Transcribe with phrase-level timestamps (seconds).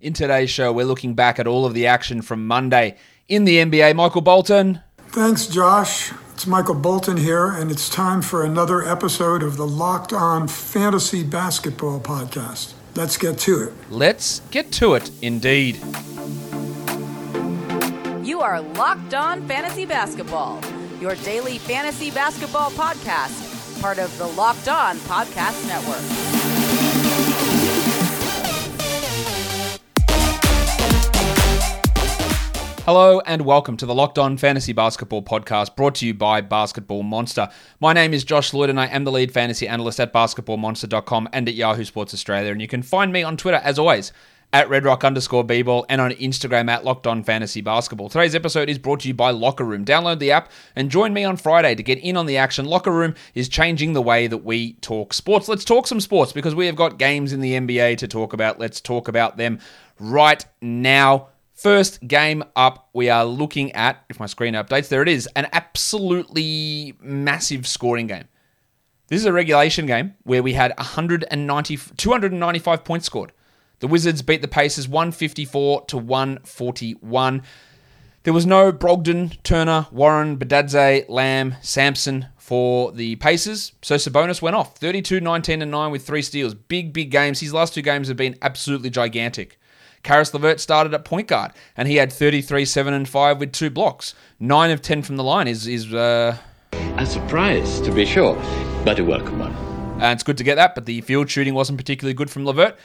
[0.00, 2.96] In today's show, we're looking back at all of the action from Monday
[3.28, 3.94] in the NBA.
[3.94, 4.80] Michael Bolton.
[5.08, 6.12] Thanks, Josh.
[6.32, 11.22] It's Michael Bolton here, and it's time for another episode of the Locked On Fantasy
[11.22, 12.72] Basketball Podcast.
[12.96, 13.72] Let's get to it.
[13.88, 15.76] Let's get to it, indeed.
[18.26, 20.60] You are Locked On Fantasy Basketball,
[21.00, 26.33] your daily fantasy basketball podcast, part of the Locked On Podcast Network.
[32.84, 37.02] Hello and welcome to the Locked On Fantasy Basketball Podcast brought to you by Basketball
[37.02, 37.48] Monster.
[37.80, 41.48] My name is Josh Lloyd and I am the lead fantasy analyst at basketballmonster.com and
[41.48, 42.52] at Yahoo Sports Australia.
[42.52, 44.12] And you can find me on Twitter as always
[44.52, 48.10] at redrock underscore bball and on Instagram at locked on fantasy basketball.
[48.10, 49.86] Today's episode is brought to you by Locker Room.
[49.86, 52.66] Download the app and join me on Friday to get in on the action.
[52.66, 55.48] Locker Room is changing the way that we talk sports.
[55.48, 58.58] Let's talk some sports because we have got games in the NBA to talk about.
[58.58, 59.58] Let's talk about them
[59.98, 61.28] right now.
[61.64, 65.48] First game up, we are looking at, if my screen updates, there it is, an
[65.54, 68.28] absolutely massive scoring game.
[69.06, 73.32] This is a regulation game where we had 190, 295 points scored.
[73.78, 77.42] The Wizards beat the Pacers 154 to 141.
[78.24, 83.72] There was no Brogdon, Turner, Warren, Bitadze, Lamb, Sampson for the Pacers.
[83.80, 86.52] So Sabonis went off 32, 19, and 9 with three steals.
[86.52, 87.40] Big, big games.
[87.40, 89.58] His last two games have been absolutely gigantic.
[90.04, 93.70] Caris LeVert started at point guard, and he had 33, 7, and 5 with two
[93.70, 94.14] blocks.
[94.38, 96.36] 9 of 10 from the line is, is uh,
[96.72, 98.36] A surprise, to be sure,
[98.84, 99.54] but a welcome one.
[99.94, 102.76] and it's good to get that, but the field shooting wasn't particularly good from LeVert.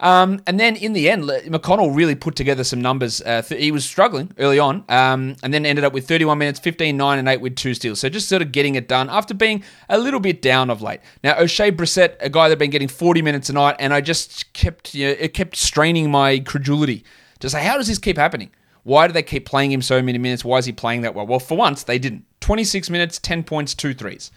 [0.00, 3.22] Um, and then in the end, McConnell really put together some numbers.
[3.22, 6.58] Uh, th- he was struggling early on, um, and then ended up with 31 minutes,
[6.58, 8.00] 15, 9, and 8 with two steals.
[8.00, 11.00] So just sort of getting it done after being a little bit down of late.
[11.22, 14.00] Now, Oshae Brissett, a guy that had been getting 40 minutes a night, and I
[14.00, 17.04] just kept, you know, it kept straining my credulity
[17.40, 18.50] to say, how does this keep happening?
[18.82, 20.44] Why do they keep playing him so many minutes?
[20.44, 21.26] Why is he playing that well?
[21.26, 22.24] Well, for once, they didn't.
[22.40, 24.30] 26 minutes, 10 points, two threes.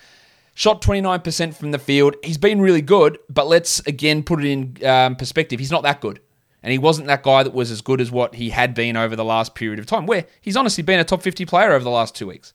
[0.58, 2.16] Shot 29% from the field.
[2.24, 5.60] He's been really good, but let's again put it in um, perspective.
[5.60, 6.20] He's not that good.
[6.64, 9.16] And he wasn't that guy that was as good as what he had been over
[9.16, 11.92] the last period of time, where he's honestly been a top 50 player over the
[11.92, 12.54] last two weeks.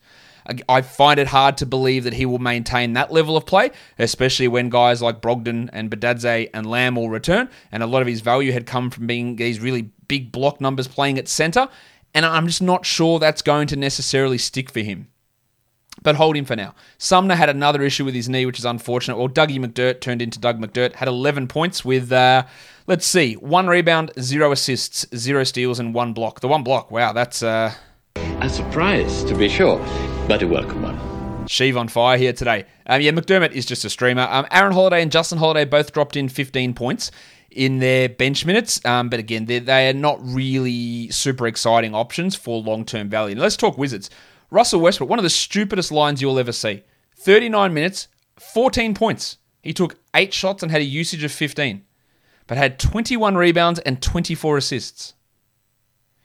[0.68, 3.70] I- find it hard to believe that he will maintain that level of play,
[4.00, 7.48] especially when guys like Brogdon and Bitadze and Lamb will return.
[7.70, 10.88] And a lot of his value had come from being these really big block numbers
[10.88, 11.69] playing at center.
[12.14, 15.06] And I'm just not sure that's going to necessarily stick for him
[16.02, 16.74] but hold him for now.
[16.98, 19.16] Sumner had another issue with his knee, which is unfortunate.
[19.16, 22.44] Well, Dougie McDirt turned into Doug McDirt, had 11 points with, uh,
[22.86, 26.40] let's see, one rebound, zero assists, zero steals, and one block.
[26.40, 27.72] The one block, wow, that's uh,
[28.16, 29.78] A surprise, to be sure,
[30.28, 30.98] but a welcome one.
[31.46, 32.66] Sheev on fire here today.
[32.86, 34.26] Um, yeah, McDermott is just a streamer.
[34.30, 37.10] Um, Aaron Holiday and Justin Holiday both dropped in 15 points
[37.50, 42.34] in their bench minutes, um, but again, they they are not really super exciting options
[42.34, 43.34] for long term value.
[43.34, 44.10] Now, let's talk Wizards.
[44.52, 46.82] Russell Westbrook, one of the stupidest lines you'll ever see.
[47.16, 48.08] 39 minutes,
[48.38, 49.38] 14 points.
[49.62, 51.82] He took eight shots and had a usage of 15,
[52.46, 55.14] but had 21 rebounds and 24 assists.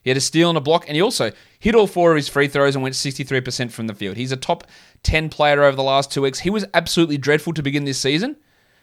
[0.03, 2.27] He had a steal and a block, and he also hit all four of his
[2.27, 4.17] free throws and went 63% from the field.
[4.17, 4.67] He's a top
[5.03, 6.39] 10 player over the last two weeks.
[6.39, 8.35] He was absolutely dreadful to begin this season,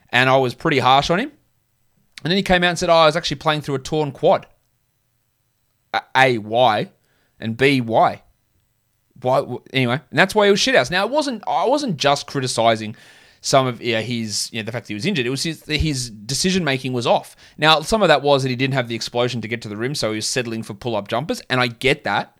[0.08, 1.32] and I was pretty harsh on him.
[2.22, 4.10] And then he came out and said, Oh, I was actually playing through a torn
[4.10, 4.46] quad.
[6.16, 6.92] A, why?
[7.38, 8.22] And B, why?
[9.24, 9.44] Why?
[9.72, 10.90] Anyway, and that's why he was shithouse.
[10.90, 11.42] Now, it wasn't.
[11.46, 12.94] I wasn't just criticizing
[13.40, 15.26] some of yeah, his you know, the fact that he was injured.
[15.26, 17.36] It was his his decision making was off.
[17.58, 19.76] Now, some of that was that he didn't have the explosion to get to the
[19.76, 22.38] rim, so he was settling for pull up jumpers, and I get that.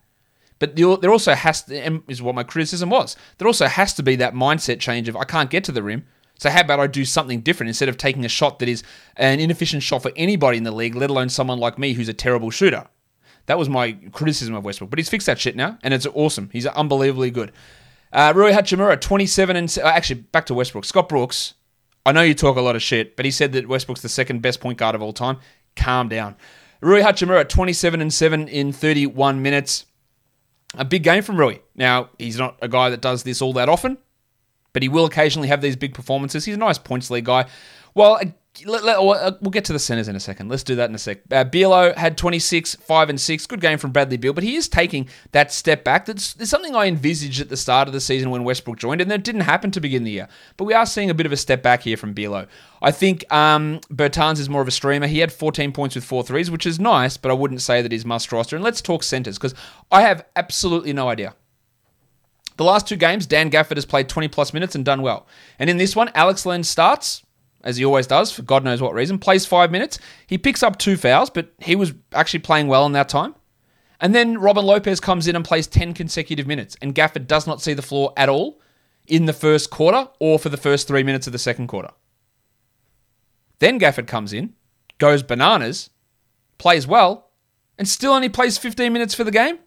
[0.57, 3.15] But there also has to is what my criticism was.
[3.37, 6.05] There also has to be that mindset change of I can't get to the rim.
[6.39, 8.83] So how about I do something different instead of taking a shot that is
[9.15, 12.13] an inefficient shot for anybody in the league, let alone someone like me who's a
[12.13, 12.87] terrible shooter.
[13.47, 16.49] That was my criticism of Westbrook, but he's fixed that shit now, and it's awesome.
[16.51, 17.51] He's unbelievably good.
[18.11, 20.85] Uh, Rui Hachimura, 27 and uh, actually back to Westbrook.
[20.85, 21.53] Scott Brooks,
[22.05, 24.41] I know you talk a lot of shit, but he said that Westbrook's the second
[24.41, 25.37] best point guard of all time.
[25.75, 26.35] Calm down.
[26.81, 29.85] Rui Hachimura, 27 and 7 in 31 minutes.
[30.77, 31.57] A big game from Rui.
[31.75, 33.97] Now, he's not a guy that does this all that often,
[34.73, 36.45] but he will occasionally have these big performances.
[36.45, 37.45] He's a nice points league guy.
[37.93, 38.19] Well,
[38.65, 40.49] let, let- uh, we'll get to the centers in a second.
[40.49, 41.19] Let's do that in a sec.
[41.31, 43.47] Uh, Bielo had 26, 5 and 6.
[43.47, 46.05] Good game from Bradley Beal, but he is taking that step back.
[46.05, 49.11] That's, that's something I envisaged at the start of the season when Westbrook joined, and
[49.11, 50.27] that didn't happen to begin the year.
[50.57, 52.47] But we are seeing a bit of a step back here from Bielo.
[52.81, 55.07] I think um, Bertans is more of a streamer.
[55.07, 57.91] He had 14 points with four threes, which is nice, but I wouldn't say that
[57.91, 58.55] he's must roster.
[58.55, 59.55] And let's talk centers, because
[59.91, 61.35] I have absolutely no idea.
[62.57, 65.27] The last two games, Dan Gafford has played 20 plus minutes and done well.
[65.59, 67.21] And in this one, Alex Len starts.
[67.65, 69.19] As he always does for God knows what reason.
[69.19, 69.99] Plays five minutes.
[70.27, 73.35] He picks up two fouls, but he was actually playing well in that time.
[73.99, 77.61] And then Robin Lopez comes in and plays 10 consecutive minutes, and Gafford does not
[77.61, 78.61] see the floor at all
[79.07, 81.89] in the first quarter or for the first three minutes of the second quarter.
[83.59, 84.53] Then Gafford comes in,
[84.97, 85.89] goes bananas,
[86.57, 87.31] plays well,
[87.77, 89.59] and still only plays 15 minutes for the game.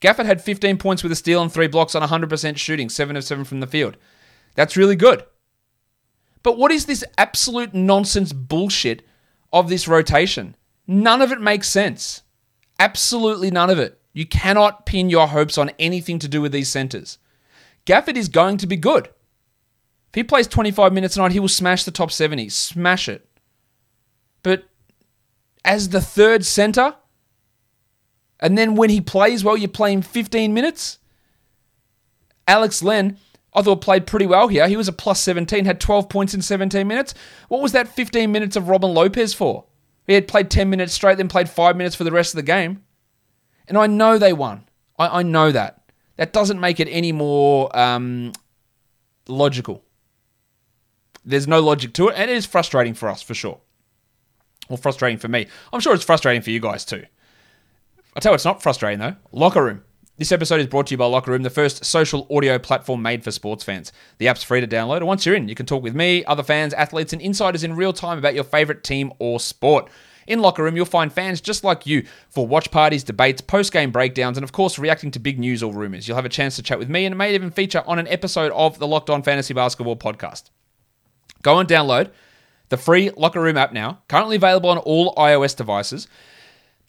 [0.00, 3.24] Gafford had 15 points with a steal and three blocks on 100% shooting, 7 of
[3.24, 3.96] 7 from the field.
[4.54, 5.24] That's really good.
[6.42, 9.06] But what is this absolute nonsense bullshit
[9.52, 10.56] of this rotation?
[10.86, 12.22] None of it makes sense.
[12.78, 14.00] Absolutely none of it.
[14.12, 17.18] You cannot pin your hopes on anything to do with these centers.
[17.86, 19.06] Gafford is going to be good.
[20.08, 22.48] If he plays 25 minutes a night, he will smash the top 70.
[22.48, 23.28] Smash it.
[24.42, 24.64] But
[25.64, 26.96] as the third center,
[28.40, 30.98] and then when he plays well, you play him 15 minutes.
[32.48, 33.18] Alex Len,
[33.52, 34.68] I thought played pretty well here.
[34.68, 37.14] He was a plus 17, had 12 points in 17 minutes.
[37.48, 39.64] What was that 15 minutes of Robin Lopez for?
[40.06, 42.42] He had played 10 minutes straight, then played five minutes for the rest of the
[42.42, 42.84] game.
[43.66, 44.64] And I know they won.
[44.98, 45.82] I, I know that.
[46.16, 48.32] That doesn't make it any more um,
[49.26, 49.82] logical.
[51.24, 53.60] There's no logic to it, and it is frustrating for us for sure.
[54.68, 55.46] Well, frustrating for me.
[55.72, 57.04] I'm sure it's frustrating for you guys too.
[58.14, 59.16] I tell you, it's not frustrating though.
[59.32, 59.82] Locker Room.
[60.20, 63.24] This episode is brought to you by Locker Room, the first social audio platform made
[63.24, 63.90] for sports fans.
[64.18, 66.42] The app's free to download, and once you're in, you can talk with me, other
[66.42, 69.90] fans, athletes, and insiders in real time about your favorite team or sport.
[70.26, 73.92] In Locker Room, you'll find fans just like you for watch parties, debates, post game
[73.92, 76.06] breakdowns, and of course, reacting to big news or rumors.
[76.06, 78.08] You'll have a chance to chat with me, and it may even feature on an
[78.08, 80.50] episode of the Locked On Fantasy Basketball podcast.
[81.40, 82.10] Go and download
[82.68, 86.08] the free Locker Room app now, currently available on all iOS devices.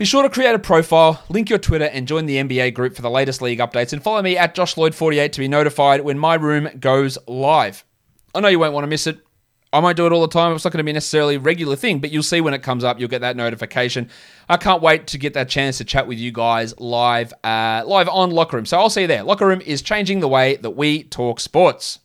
[0.02, 3.04] Be sure to create a profile, link your Twitter, and join the NBA group for
[3.04, 3.94] the latest league updates.
[3.94, 7.86] And follow me at JoshLloyd48 to be notified when my room goes live.
[8.34, 9.20] I know you won't want to miss it.
[9.72, 10.56] I won't do it all the time.
[10.56, 12.84] It's not going to be necessarily a regular thing, but you'll see when it comes
[12.84, 13.00] up.
[13.00, 14.10] You'll get that notification.
[14.50, 18.10] I can't wait to get that chance to chat with you guys live, uh, live
[18.10, 18.66] on Locker Room.
[18.66, 19.22] So I'll see you there.
[19.22, 22.00] Locker Room is changing the way that we talk sports.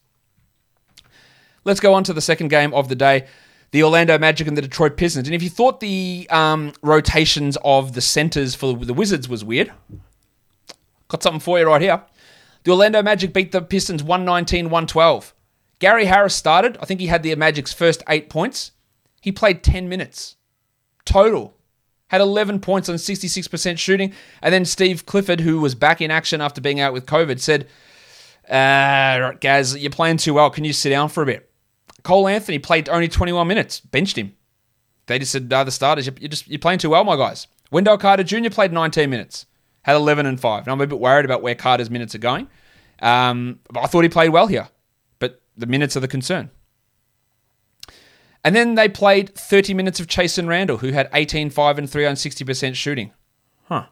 [1.64, 3.26] Let's go on to the second game of the day
[3.76, 5.28] the Orlando Magic and the Detroit Pistons.
[5.28, 9.70] And if you thought the um, rotations of the centers for the Wizards was weird,
[11.08, 12.00] got something for you right here.
[12.64, 15.34] The Orlando Magic beat the Pistons 119 112.
[15.78, 16.78] Gary Harris started.
[16.80, 18.72] I think he had the Magic's first eight points.
[19.20, 20.36] He played 10 minutes
[21.04, 21.54] total.
[22.06, 24.14] Had 11 points on 66% shooting.
[24.40, 27.68] And then Steve Clifford, who was back in action after being out with COVID, said,
[28.48, 30.48] uh, Gaz, you're playing too well.
[30.48, 31.50] Can you sit down for a bit?
[32.06, 34.36] Cole Anthony played only 21 minutes, benched him.
[35.06, 37.48] They just said, uh, the starters, you're, just you're playing too well, my guys.
[37.72, 38.48] Wendell Carter Jr.
[38.48, 39.46] played 19 minutes,
[39.82, 40.62] had 11 and 5.
[40.62, 42.46] And I'm a bit worried about where Carter's minutes are going.
[43.00, 44.68] Um, I thought he played well here,
[45.18, 46.52] but the minutes are the concern.
[48.44, 52.06] And then they played 30 minutes of Chasson Randle, who had 18, 5, and 3
[52.06, 53.12] on 60% shooting.
[53.64, 53.86] Huh.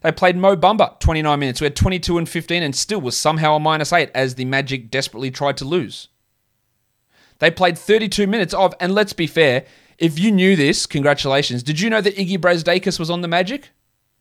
[0.00, 3.54] They played Mo Bamba 29 minutes, who had 22 and 15 and still was somehow
[3.54, 6.08] a minus 8 as the Magic desperately tried to lose.
[7.42, 9.64] They played 32 minutes of, and let's be fair,
[9.98, 11.64] if you knew this, congratulations.
[11.64, 13.70] Did you know that Iggy Brazdeikis was on the Magic?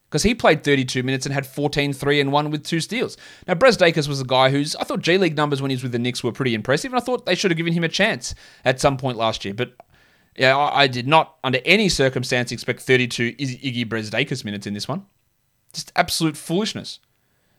[0.09, 3.18] Because he played 32 minutes and had 14, 3, and 1 with two steals.
[3.47, 5.91] Now, Brazdeikis was a guy who's, I thought G League numbers when he was with
[5.91, 8.33] the Knicks were pretty impressive, and I thought they should have given him a chance
[8.65, 9.53] at some point last year.
[9.53, 9.75] But
[10.35, 15.05] yeah, I, did not, under any circumstance, expect 32 Iggy Brazdeikis minutes in this one.
[15.74, 16.98] Just absolute foolishness.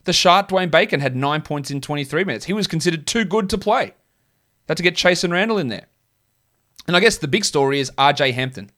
[0.07, 2.47] The shark Dwayne Bacon had nine points in 23 minutes.
[2.47, 3.95] He was considered too good to play.
[4.73, 5.85] Had to get Chasson Randle in there.
[6.87, 8.71] And I guess the big story is RJ Hampton.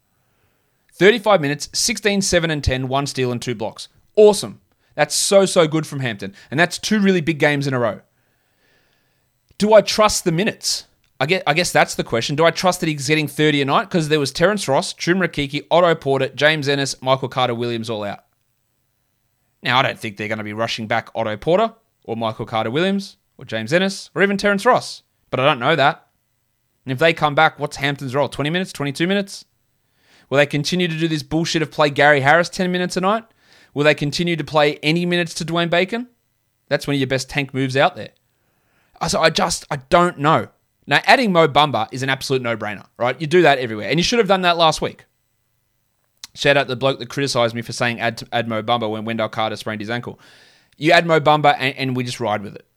[0.93, 3.87] 35 minutes, 16, 7, and 10, one steal and two blocks.
[4.17, 4.61] Awesome.
[4.97, 6.35] That's so, so good from Hampton.
[6.51, 8.01] And that's two really big games in a row.
[9.57, 10.87] Do I trust the minutes?
[11.21, 12.35] I guess, I guess that's the question.
[12.35, 13.85] Do I trust that he's getting 30 a night?
[13.85, 18.03] Because there was Terrence Ross, Chuma Okeke, Otto Porter, James Ennis, Michael Carter Williams all
[18.03, 18.25] out.
[19.63, 21.73] Now, I don't think they're going to be rushing back Otto Porter
[22.03, 25.04] or Michael Carter Williams or James Ennis or even Terrence Ross
[25.35, 26.07] but I don't know that.
[26.87, 28.29] And if they come back, what's Hampton's role?
[28.29, 28.73] 20 minutes?
[28.73, 29.45] 22 minutes?
[30.31, 33.25] Will they continue to do this bullshit of play Gary Harris 10 minutes a night?
[33.75, 36.09] Will they continue to play any minutes to Dwayne Bacon?
[36.69, 38.11] That's one of your best tank moves out there.
[39.09, 40.51] So I just, I don't know.
[40.87, 43.21] Now, adding Mo Bamba is an absolute no brainer, right?
[43.21, 43.91] You do that everywhere.
[43.91, 45.05] And you should have done that last week.
[46.37, 49.31] Shout out the bloke that criticized me for saying add, add Mo Bamba when Wendell
[49.31, 50.21] Carter sprained his ankle.
[50.77, 52.69] You add Mo Bamba and, and we just ride with it.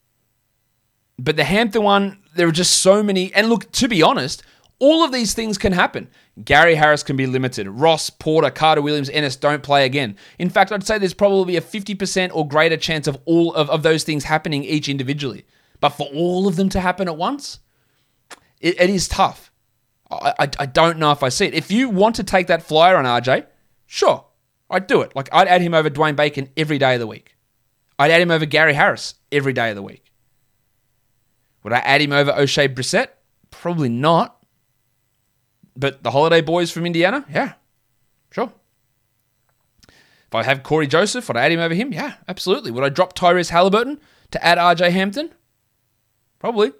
[1.19, 3.34] But the Hampton one, there are just so many.
[3.34, 4.44] And look, to be honest,
[4.79, 6.08] all of these things can happen.
[6.44, 7.67] Gary Harris can be limited.
[7.67, 10.15] Ross, Porter, Carter Williams, Ennis don't play again.
[10.38, 13.84] In fact, I'd say there's probably a 50% or greater chance of all of, of
[13.84, 15.46] those things happening each individually.
[15.79, 17.60] But for all of them to happen at once,
[18.60, 19.51] it, it is tough.
[20.12, 21.53] I, I, I don't know if I see it.
[21.53, 23.46] If you want to take that flyer on RJ,
[23.86, 24.25] sure,
[24.70, 25.15] I'd do it.
[25.15, 27.36] Like I'd add him over Dwayne Bacon every day of the week.
[28.00, 30.06] I'd add him over Gary Harris every day of the week.
[31.67, 33.09] Would I add him over Oshae Brissett?
[33.51, 34.41] Probably not.
[35.75, 37.25] But the Holiday Boys from Indiana?
[37.29, 37.55] Yeah,
[38.31, 38.53] sure.
[39.89, 41.91] If I have Cory Joseph, would I add him over him?
[41.91, 42.71] Yeah, absolutely.
[42.71, 44.00] Would I drop Tyrese Halliburton
[44.31, 45.33] to add RJ Hampton?
[46.39, 46.71] Probably.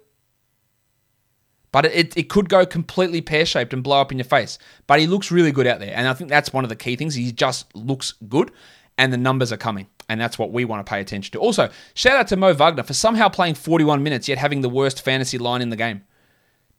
[1.70, 4.58] But it, it could go completely pear shaped and blow up in your face.
[4.86, 5.92] But he looks really good out there.
[5.94, 7.14] And I think that's one of the key things.
[7.14, 8.50] He just looks good,
[8.96, 9.88] and the numbers are coming.
[10.08, 11.38] And that's what we want to pay attention to.
[11.38, 15.04] Also, shout out to Mo Wagner for somehow playing 41 minutes, yet having the worst
[15.04, 16.02] fantasy line in the game.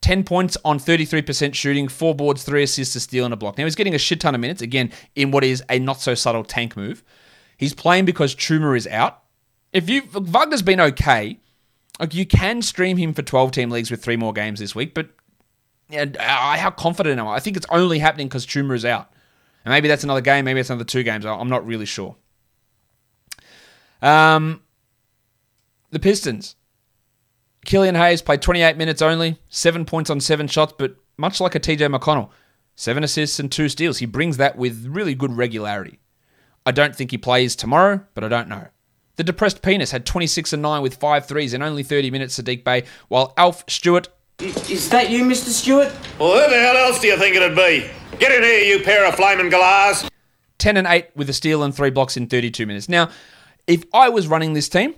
[0.01, 3.57] 10 points on 33% shooting, four boards, three assists, a steal, and a block.
[3.57, 6.15] Now, he's getting a shit ton of minutes, again, in what is a not so
[6.15, 7.03] subtle tank move.
[7.57, 9.21] He's playing because Chuma is out.
[9.74, 11.39] If you Wagner's been okay,
[12.00, 14.93] like you can stream him for 12 team leagues with three more games this week,
[14.93, 15.09] but
[15.89, 17.36] yeah, uh, how confident am I?
[17.36, 19.12] I think it's only happening because Chuma is out.
[19.65, 21.25] And maybe that's another game, maybe it's another two games.
[21.25, 22.15] I'm not really sure.
[24.01, 24.61] Um,
[25.91, 26.55] the Pistons.
[27.65, 31.59] Killian Hayes played 28 minutes only, seven points on seven shots, but much like a
[31.59, 32.29] TJ McConnell,
[32.75, 33.97] seven assists and two steals.
[33.97, 35.99] He brings that with really good regularity.
[36.65, 38.67] I don't think he plays tomorrow, but I don't know.
[39.17, 42.63] The depressed penis had 26 and 9 with five threes in only 30 minutes, Saddiq
[42.63, 44.07] Bey, while Alf Stewart.
[44.39, 45.49] Is that you, Mr.
[45.49, 45.91] Stewart?
[46.17, 47.89] Well, who the hell else do you think it'd be?
[48.17, 50.09] Get in here, you pair of flaming galahs.
[50.59, 52.87] 10 and 8 with a steal and three blocks in 32 minutes.
[52.87, 53.09] Now,
[53.69, 54.95] if I was running this team,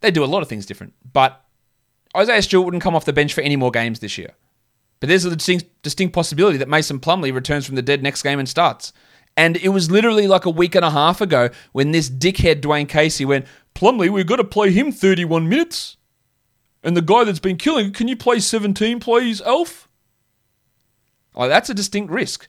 [0.00, 0.94] they'd do a lot of things different.
[1.12, 1.44] But
[2.16, 4.30] Isaiah Stewart wouldn't come off the bench for any more games this year.
[5.00, 8.38] But there's a distinct, distinct possibility that Mason Plumlee returns from the dead next game
[8.38, 8.92] and starts.
[9.36, 12.88] And it was literally like a week and a half ago when this dickhead Dwayne
[12.88, 15.96] Casey went, Plumlee, we've got to play him 31 minutes.
[16.84, 19.88] And the guy that's been killing, can you play 17, please, Elf?
[21.36, 22.46] That's a distinct risk.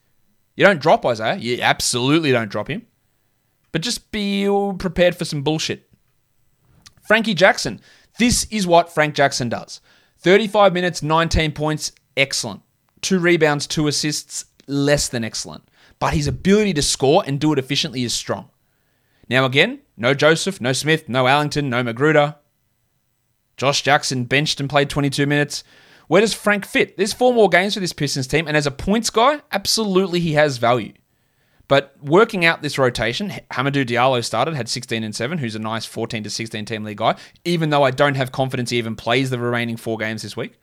[0.56, 1.38] You don't drop Isaiah.
[1.38, 2.86] You absolutely don't drop him.
[3.76, 4.48] But just be
[4.80, 5.90] prepared for some bullshit.
[7.06, 7.82] Frankie Jackson.
[8.18, 9.82] This is what Frank Jackson does
[10.20, 12.62] 35 minutes, 19 points, excellent.
[13.02, 17.60] Two rebounds, two assists, less than excellent but his ability to score and do it
[17.60, 18.50] efficiently is strong.
[19.30, 22.36] Now, again, no Joseph, no Smith, no Ellington, no McGruder.
[23.58, 25.64] Josh Jackson benched and played 22 minutes.
[26.08, 26.98] Where does Frank fit?
[26.98, 30.34] There's four more games for this Pistons team, and as a points guy, absolutely he
[30.34, 30.94] has value.
[31.68, 35.86] But working out this rotation, Hamidou Diallo started, had 16 and 7, who's a nice
[35.86, 39.30] 14 to 16 team league guy, even though I don't have confidence he even plays
[39.30, 40.60] the remaining four games this week.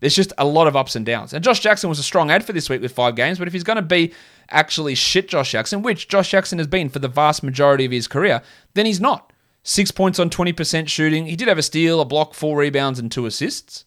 [0.00, 1.32] There's just a lot of ups and downs.
[1.32, 3.54] And Josh Jackson was a strong ad for this week with five games, but if
[3.54, 4.12] he's going to be
[4.50, 8.06] actually shit Josh Jackson, which Josh Jackson has been for the vast majority of his
[8.06, 8.42] career,
[8.74, 9.32] then he's not.
[9.62, 11.26] Six points on 20% shooting.
[11.26, 13.84] He did have a steal, a block, four rebounds, and two assists.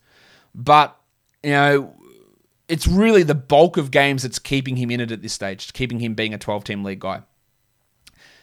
[0.54, 1.00] But,
[1.44, 1.96] you know,
[2.70, 6.00] it's really the bulk of games that's keeping him in it at this stage, keeping
[6.00, 7.24] him being a 12 team league guy.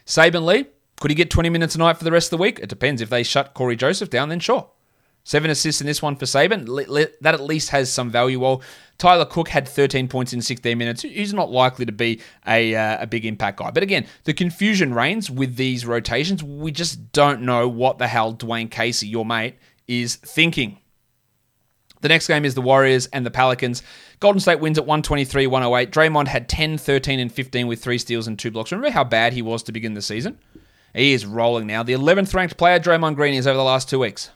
[0.05, 0.65] Saben Lee,
[0.99, 2.59] could he get 20 minutes a night for the rest of the week?
[2.59, 3.01] It depends.
[3.01, 4.69] If they shut Cory Joseph down, then sure.
[5.23, 6.65] Seven assists in this one for Saben.
[7.19, 8.39] That at least has some value.
[8.39, 8.61] While
[8.97, 13.03] Tyler Cook had 13 points in 16 minutes, he's not likely to be a, uh,
[13.03, 13.71] a big impact guy.
[13.71, 16.43] But again, the confusion reigns with these rotations.
[16.43, 19.55] We just don't know what the hell Dwayne Casey, your mate,
[19.85, 20.79] is thinking.
[22.01, 23.83] The next game is the Warriors and the Pelicans.
[24.19, 25.91] Golden State wins at 123 108.
[25.91, 28.71] Draymond had 10, 13, and 15 with three steals and two blocks.
[28.71, 30.39] Remember how bad he was to begin the season?
[30.95, 31.83] He is rolling now.
[31.83, 34.31] The 11th ranked player, Draymond Green, is over the last two weeks.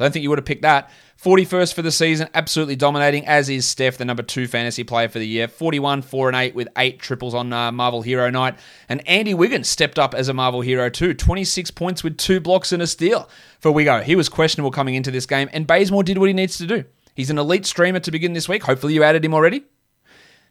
[0.00, 0.90] I don't think you would have picked that.
[1.22, 5.18] 41st for the season, absolutely dominating, as is Steph, the number two fantasy player for
[5.18, 5.46] the year.
[5.46, 8.56] 41, 4 and 8 with eight triples on uh, Marvel Hero Night.
[8.88, 11.12] And Andy Wiggins stepped up as a Marvel Hero too.
[11.12, 13.28] 26 points with two blocks and a steal
[13.60, 14.02] for Wiggo.
[14.02, 16.84] He was questionable coming into this game, and Bazemore did what he needs to do.
[17.14, 18.64] He's an elite streamer to begin this week.
[18.64, 19.64] Hopefully, you added him already.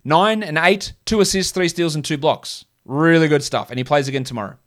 [0.03, 2.65] 9 and 8, two assists, three steals, and two blocks.
[2.85, 3.69] Really good stuff.
[3.69, 4.57] And he plays again tomorrow.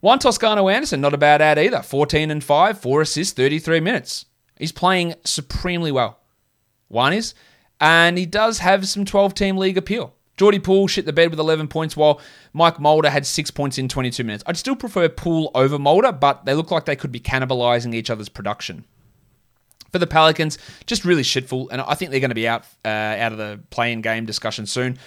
[0.00, 1.82] Juan Toscano Anderson, not a bad ad either.
[1.82, 4.26] 14 and 5, four assists, 33 minutes.
[4.58, 6.18] He's playing supremely well.
[6.88, 7.34] One is,
[7.80, 10.14] and he does have some 12 team league appeal.
[10.36, 12.20] Jordy Poole shit the bed with 11 points, while
[12.52, 14.42] Mike Mulder had six points in 22 minutes.
[14.46, 18.10] I'd still prefer Poole over Mulder, but they look like they could be cannibalizing each
[18.10, 18.84] other's production.
[19.92, 22.88] For the Pelicans, just really shitful, and I think they're going to be out uh,
[22.88, 24.98] out of the playing game discussion soon.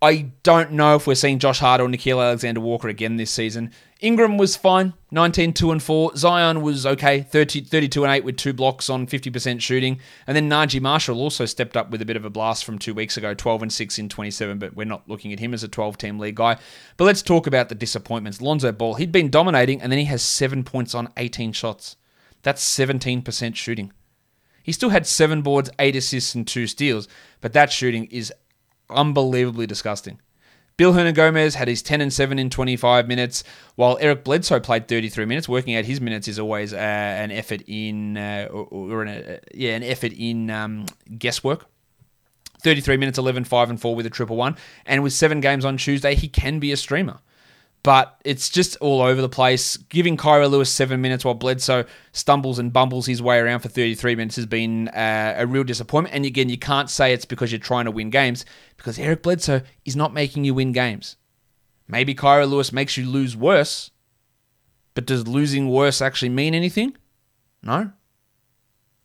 [0.00, 3.72] I don't know if we're seeing Josh Hart or Nickeil Alexander Walker again this season.
[4.00, 6.16] Ingram was fine, 19, 2 and 4.
[6.16, 9.98] Zion was okay, 30, 32 and 8 with two blocks on 50% shooting.
[10.28, 12.94] And then Naji Marshall also stepped up with a bit of a blast from two
[12.94, 15.68] weeks ago, 12 and 6 in 27, but we're not looking at him as a
[15.68, 16.56] 12 team league guy.
[16.96, 18.40] But let's talk about the disappointments.
[18.40, 21.96] Lonzo Ball, he'd been dominating, and then he has seven points on 18 shots.
[22.44, 23.92] That's 17% shooting.
[24.62, 27.08] He still had seven boards, eight assists, and two steals,
[27.40, 28.32] but that shooting is
[28.90, 30.20] unbelievably disgusting.
[30.76, 33.42] Bill Hernangomez had his 10 and 7 in 25 minutes,
[33.74, 35.48] while Eric Bledsoe played 33 minutes.
[35.48, 39.38] Working out his minutes is always uh, an effort in, uh, or, or an, uh,
[39.52, 40.86] yeah, an effort in um,
[41.18, 41.66] guesswork.
[42.62, 44.56] 33 minutes, 11, 5 and 4 with a triple one.
[44.86, 47.18] And with seven games on Tuesday, he can be a streamer
[47.88, 49.78] but it's just all over the place.
[49.78, 54.14] Giving Kira Lewis seven minutes while Bledsoe stumbles and bumbles his way around for 33
[54.14, 56.14] minutes has been uh, a real disappointment.
[56.14, 58.44] And again, you can't say it's because you're trying to win games
[58.76, 61.16] because Eric Bledsoe is not making you win games.
[61.88, 63.90] Maybe Kira Lewis makes you lose worse,
[64.92, 66.94] but does losing worse actually mean anything?
[67.62, 67.90] No.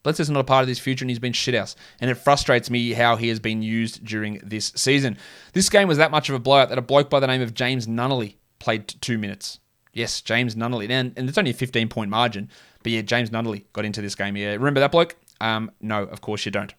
[0.04, 1.76] Bledsoe's not a part of this future and he's been shithouse.
[2.02, 5.18] And it frustrates me how he has been used during this season.
[5.54, 7.54] This game was that much of a blowout that a bloke by the name of
[7.54, 9.60] James Nunnally played two minutes.
[9.94, 10.90] Yes, James Nunnally.
[10.90, 12.50] And, and it's only a 15 point margin.
[12.82, 14.36] But yeah, James Nunnally got into this game.
[14.36, 15.16] Yeah, remember that bloke?
[15.40, 16.74] Um, no, of course you don't.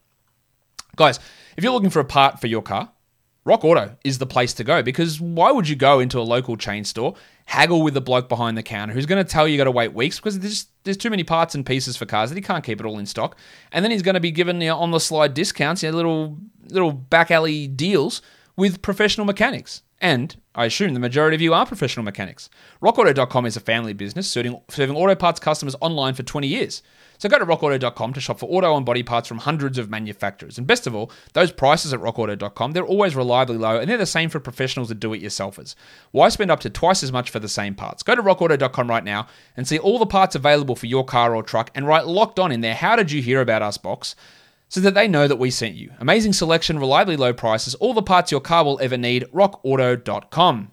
[0.97, 1.21] Guys,
[1.57, 2.91] if you're looking for a part for your car,
[3.45, 6.57] Rock Auto is the place to go because why would you go into a local
[6.57, 7.15] chain store,
[7.45, 9.71] haggle with the bloke behind the counter who's going to tell you you got to
[9.71, 12.65] wait weeks because there's there's too many parts and pieces for cars that he can't
[12.65, 13.37] keep it all in stock,
[13.71, 15.97] and then he's going to be given you know, on the slide discounts, you know,
[15.97, 16.39] little
[16.71, 18.23] little back alley deals
[18.57, 19.83] with professional mechanics.
[20.01, 22.49] And I assume the majority of you are professional mechanics.
[22.81, 26.83] RockAuto.com is a family business serving, serving auto parts customers online for 20 years.
[27.19, 30.59] So go to rockauto.com to shop for auto and body parts from hundreds of manufacturers.
[30.59, 34.07] And best of all, those prices at rockauto.com, they're always reliably low and they're the
[34.07, 35.75] same for professionals and do-it-yourselfers.
[36.11, 38.03] Why spend up to twice as much for the same parts?
[38.03, 41.43] Go to rockauto.com right now and see all the parts available for your car or
[41.43, 42.75] truck and write locked on in there.
[42.75, 44.15] How did you hear about us box?
[44.75, 45.93] So that they know that we sent you.
[46.01, 49.25] Amazing selection, reliably low prices, all the parts your car will ever need.
[49.33, 50.73] RockAuto.com.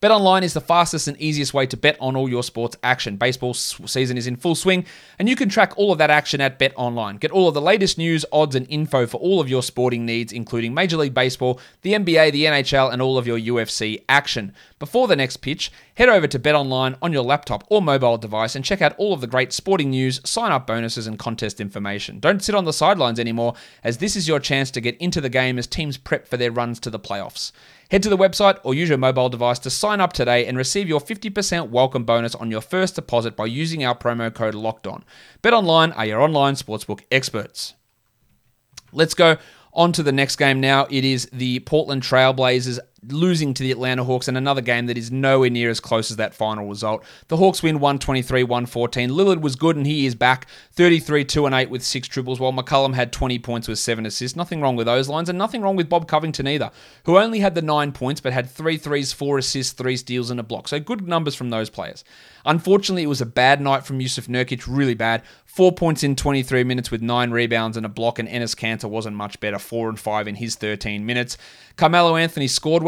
[0.00, 3.18] BetOnline is the fastest and easiest way to bet on all your sports action.
[3.18, 4.86] Baseball season is in full swing,
[5.18, 7.20] and you can track all of that action at BetOnline.
[7.20, 10.32] Get all of the latest news, odds, and info for all of your sporting needs,
[10.32, 14.54] including Major League Baseball, the NBA, the NHL, and all of your UFC action.
[14.78, 18.64] Before the next pitch, head over to BetOnline on your laptop or mobile device and
[18.64, 22.20] check out all of the great sporting news, sign up bonuses, and contest information.
[22.20, 23.52] Don't sit on the sidelines anymore,
[23.84, 26.50] as this is your chance to get into the game as teams prep for their
[26.50, 27.52] runs to the playoffs.
[27.90, 30.88] Head to the website or use your mobile device to sign up today and receive
[30.88, 35.02] your 50% welcome bonus on your first deposit by using our promo code LOCKEDON.
[35.42, 37.74] BetOnline are your online sportsbook experts.
[38.92, 39.38] Let's go
[39.72, 40.86] on to the next game now.
[40.88, 45.10] It is the Portland Trailblazers losing to the Atlanta Hawks in another game that is
[45.10, 47.04] nowhere near as close as that final result.
[47.28, 49.10] The Hawks win 123 114.
[49.10, 52.52] Lillard was good and he is back 33 2 and 8 with six triples, while
[52.52, 54.36] McCollum had 20 points with seven assists.
[54.36, 56.70] Nothing wrong with those lines, and nothing wrong with Bob Covington either,
[57.04, 60.40] who only had the nine points but had three threes, four assists, three steals, and
[60.40, 60.68] a block.
[60.68, 62.04] So good numbers from those players.
[62.44, 65.22] Unfortunately, it was a bad night from Jusuf Nurkic, really bad.
[65.44, 69.16] Four points in 23 minutes with nine rebounds and a block, and Enes Kanter wasn't
[69.16, 71.36] much better, four and five in his 13 minutes.
[71.76, 72.82] Carmelo Anthony scored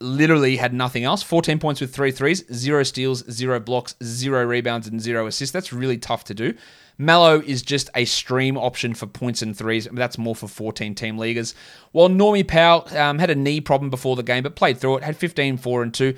[0.00, 1.22] literally had nothing else.
[1.22, 5.52] 14 points with three threes, zero steals, zero blocks, zero rebounds, and zero assists.
[5.52, 6.54] That's really tough to do.
[6.98, 9.86] Mallow is just a stream option for points and threes.
[9.92, 11.54] That's more for 14 team leaguers.
[11.92, 15.02] While Normie Powell um, had a knee problem before the game, but played through it,
[15.02, 16.14] had 15, 4, and 2.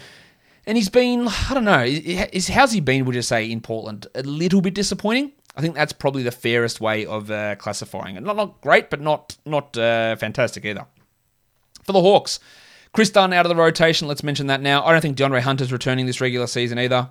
[0.66, 4.06] And he's been, I don't know, is, how's he been, would you say, in Portland?
[4.14, 5.32] A little bit disappointing.
[5.56, 8.22] I think that's probably the fairest way of uh, classifying it.
[8.22, 10.86] Not, not great, but not, not uh, fantastic either.
[11.82, 12.38] For the Hawks,
[12.92, 14.08] Kris Dunn out of the rotation.
[14.08, 14.84] Let's mention that now.
[14.84, 17.10] I don't think DeAndre Hunter's returning this regular season either.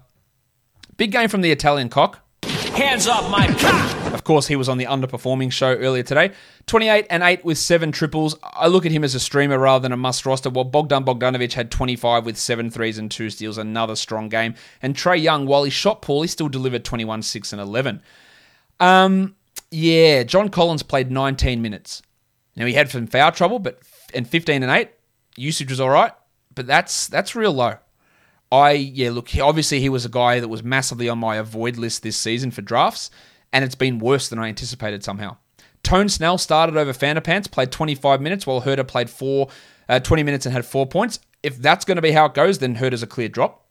[0.97, 2.19] Big game from the Italian cock.
[2.43, 4.13] Hands off my cock!
[4.13, 6.31] Of course, he was on the underperforming show earlier today.
[6.67, 8.35] 28 and 8 with seven triples.
[8.43, 11.53] I look at him as a streamer rather than a must roster, while Bogdan Bogdanovic
[11.53, 13.57] had 25 with seven threes and two steals.
[13.57, 14.55] Another strong game.
[14.81, 18.01] And Trae Young, while he shot poorly, still delivered 21, 6, and 11.
[18.79, 19.35] Um,
[19.71, 22.01] yeah, John Collins played 19 minutes.
[22.55, 23.79] Now, he had some foul trouble, but
[24.13, 24.89] and 15 and 8,
[25.37, 26.11] usage was all right,
[26.53, 27.75] but that's that's real low.
[28.51, 31.77] I yeah, look, he, obviously he was a guy that was massively on my avoid
[31.77, 33.09] list this season for drafts,
[33.53, 35.37] and it's been worse than I anticipated somehow.
[35.83, 39.49] Tone Snell started over Fanderpants, played 25 minutes, while Huerter played four,
[39.87, 41.19] uh, 20 minutes and had four points.
[41.43, 43.66] If that's going to be how it goes, then Huerter's a clear drop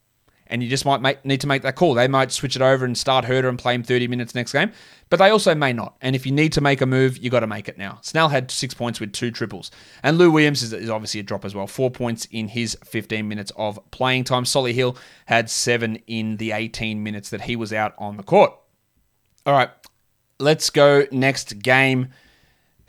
[0.48, 1.94] and you just might make, need to make that call.
[1.94, 4.72] They might switch it over and start Huerter and play him 30 minutes next game,
[5.10, 5.96] but they also may not.
[6.00, 7.98] And if you need to make a move, you got to make it now.
[8.02, 9.70] Snell had six points with two triples,
[10.02, 11.66] and Lou Williams is, is, obviously a drop as well.
[11.66, 14.44] Four points in his 15 minutes of playing time.
[14.44, 18.52] Solly Hill had seven in the 18 minutes that he was out on the court.
[19.44, 19.70] All right,
[20.38, 22.08] let's go next game.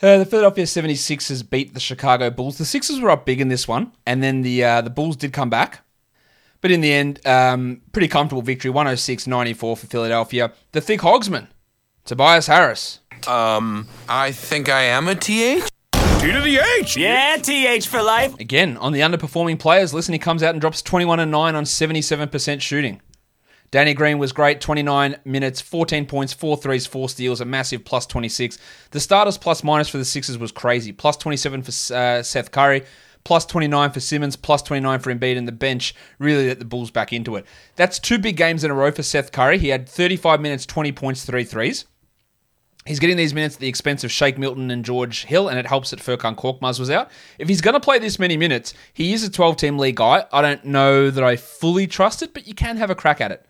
[0.01, 2.59] Uh, the Philadelphia 76ers beat the Chicago Bulls.
[2.59, 5.33] The Sixers were up big in this one, and then the uh, the Bulls did
[5.33, 5.83] come back.
[6.61, 10.51] But in the end, um, pretty comfortable victory 106 94 for Philadelphia.
[10.71, 11.47] The thick hogsman,
[12.05, 12.99] Tobias Harris.
[13.27, 15.69] Um, I think I am a TH.
[16.19, 16.97] T to the H.
[16.97, 18.39] Yeah, TH for life.
[18.39, 21.63] Again, on the underperforming players, listen, he comes out and drops 21 and 9 on
[21.63, 23.01] 77% shooting.
[23.69, 28.05] Danny Green was great, 29 minutes, 14 points, 4 threes, 4 steals, a massive plus
[28.05, 28.57] 26.
[28.91, 30.91] The starters plus minus for the Sixers was crazy.
[30.91, 32.83] Plus 27 for uh, Seth Curry,
[33.27, 36.91] plus 29 for Simmons, plus 29 for Embiid, and the bench really let the Bulls
[36.91, 37.45] back into it.
[37.75, 39.57] That's two big games in a row for Seth Curry.
[39.57, 41.83] He had 35 minutes, 20 points, 3 threes.
[42.85, 45.67] He's getting these minutes at the expense of Shake Milton and George Hill, and it
[45.67, 47.11] helps that Furkan Korkmaz was out.
[47.37, 50.25] If he's going to play this many minutes, he is a 12 team league guy.
[50.31, 53.33] I don't know that I fully trust it, but you can have a crack at
[53.33, 53.45] it.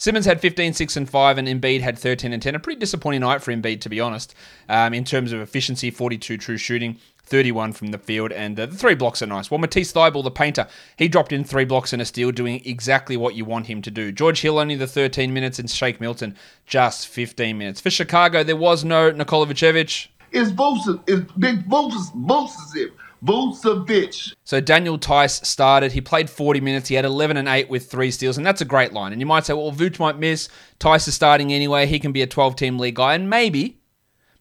[0.00, 2.54] Simmons had 15, 6, and 5, and Embiid had 13 and 10.
[2.54, 4.32] A pretty disappointing night for Embiid, to be honest,
[4.68, 8.76] um, in terms of efficiency 42 true shooting, 31 from the field, and uh, the
[8.76, 9.50] three blocks are nice.
[9.50, 13.16] Well, Matisse Thybulle, the painter, he dropped in three blocks and a steal, doing exactly
[13.16, 14.12] what you want him to do.
[14.12, 17.80] George Hill only the 13 minutes, and Shake Milton just 15 minutes.
[17.80, 20.06] For Chicago, there was no Nikola Vucevic.
[20.30, 21.02] It's Vucevic.
[21.08, 22.12] It's Big Vucevic.
[22.14, 22.92] Vucevic.
[23.24, 24.34] Vucevic.
[24.44, 25.92] So Daniel Theis started.
[25.92, 26.88] He played 40 minutes.
[26.88, 29.12] He had 11 and 8 with three steals, and that's a great line.
[29.12, 30.48] And you might say, well, Vooch might miss.
[30.78, 31.86] Theis is starting anyway.
[31.86, 33.78] He can be a 12 team league guy, and maybe.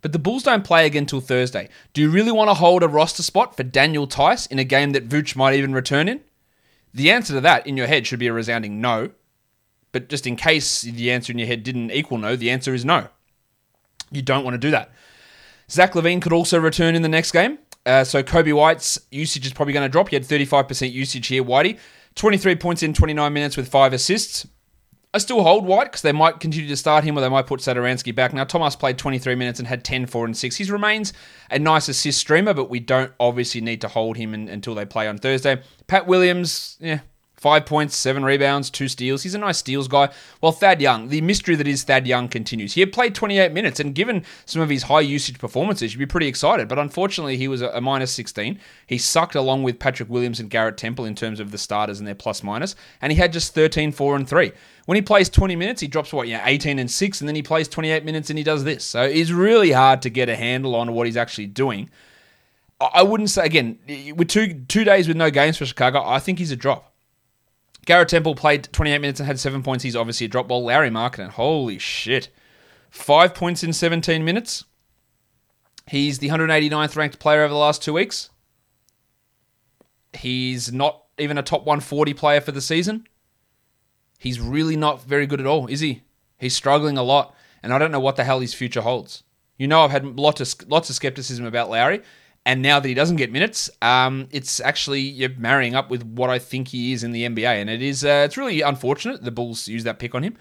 [0.02, 1.70] But the Bulls don't play again until Thursday.
[1.94, 4.92] Do you really want to hold a roster spot for Daniel Theis in a game
[4.92, 6.22] that Vooch might even return in?
[6.94, 9.12] The answer to that in your head should be a resounding no.
[9.92, 12.86] But just in case the answer in your head didn't equal no, the answer is
[12.86, 13.08] no.
[14.12, 14.92] You don't want to do that.
[15.70, 17.58] Zach LaVine could also return in the next game.
[17.88, 20.10] Uh, so Coby White's usage is probably going to drop.
[20.10, 21.80] He had 35% usage here, Whitey.
[22.16, 24.46] 23 points in 29 minutes with five assists.
[25.14, 27.62] I still hold White because they might continue to start him or they might put
[27.62, 28.34] Satoransky back.
[28.34, 30.56] Now, Thomas played 23 minutes and had 10, 4, and 6.
[30.56, 31.14] He remains
[31.50, 34.86] a nice assist streamer, but we don't obviously need to hold him in, until they
[34.86, 35.62] play on Thursday.
[35.88, 37.00] Pat Williams, yeah,
[37.38, 39.22] Five points, seven rebounds, two steals.
[39.22, 40.10] He's a nice steals guy.
[40.40, 42.74] While Thad Young, the mystery that is Thad Young continues.
[42.74, 46.08] He had played 28 minutes, and given some of his high usage performances, you'd be
[46.08, 46.68] pretty excited.
[46.68, 48.60] But unfortunately, he was a, a minus 16.
[48.88, 52.08] He sucked along with Patrick Williams and Garrett Temple in terms of the starters and
[52.08, 54.52] their plus minus, and he had just 13, 4, and 3.
[54.88, 57.44] When he plays 20 minutes, he drops what, yeah, 18 and 6, and then he
[57.44, 58.84] plays 28 minutes and he does this.
[58.84, 61.92] So it's really hard to get a handle on what he's actually doing.
[62.80, 63.80] I wouldn't say again
[64.16, 66.04] with two two days with no games for Chicago.
[66.06, 66.87] I think he's a drop.
[67.88, 69.82] Garrett Temple played 28 minutes and had seven points.
[69.82, 70.66] He's obviously a drop ball.
[70.66, 72.28] Larry Markkanen, holy shit.
[72.90, 74.66] Five points in 17 minutes.
[75.88, 78.30] He's the 189th ranked player over the last two weeks.
[80.12, 83.08] He's not even a top 140 player for the season.
[84.20, 86.04] He's really not very good at all, is he?
[86.38, 89.24] He's struggling a lot, and I don't know what the hell his future holds.
[89.58, 92.02] You know, I've had lots of, lots of skepticism about Larry,
[92.48, 96.30] and now that he doesn't get minutes, um, it's actually you're marrying up with what
[96.30, 99.32] I think he is in the NBA, and it is uh, it's really unfortunate the
[99.32, 100.38] Bulls use that pick on him,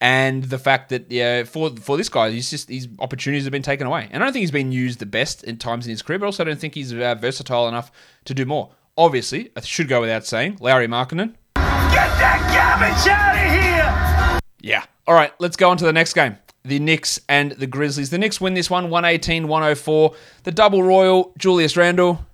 [0.00, 3.62] and the fact that yeah for for this guy, he's just these opportunities have been
[3.62, 6.00] taken away, and I don't think he's been used the best in times in his
[6.00, 7.90] career, but also I don't think he's uh, versatile enough
[8.26, 8.70] to do more.
[8.96, 11.34] Obviously, I should go without saying, Larry Markkanen.
[11.56, 14.40] Get that garbage out of here!
[14.60, 14.84] Yeah.
[15.08, 16.36] All right, let's go on to the next game
[16.68, 18.10] the Knicks and the Grizzlies.
[18.10, 20.14] The Knicks win this one 118 104.
[20.44, 22.24] The double royal, Julius Randle.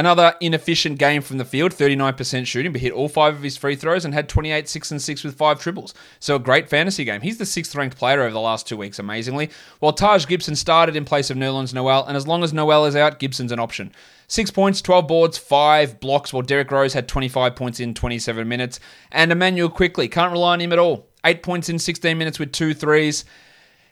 [0.00, 3.76] Another inefficient game from the field, 39% shooting, but hit all five of his free
[3.76, 5.92] throws and had 28, 6 and 6 with five triples.
[6.20, 7.20] So a great fantasy game.
[7.20, 9.50] He's the sixth ranked player over the last two weeks, amazingly.
[9.78, 12.96] While Taj Gibson started in place of Nerlens Noel, and as long as Noel is
[12.96, 13.92] out, Gibson's an option.
[14.26, 18.80] Six points, 12 boards, five blocks, while Derrick Rose had 25 points in 27 minutes.
[19.12, 21.08] And Immanuel Quickley, can't rely on him at all.
[21.26, 23.26] Eight points in 16 minutes with two threes.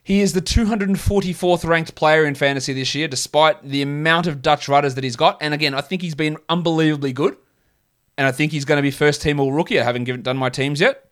[0.09, 4.67] He is the 244th ranked player in fantasy this year, despite the amount of Dutch
[4.67, 5.37] rudders that he's got.
[5.43, 7.37] And again, I think he's been unbelievably good.
[8.17, 9.79] And I think he's going to be first team all rookie.
[9.79, 11.11] I haven't given, done my teams yet.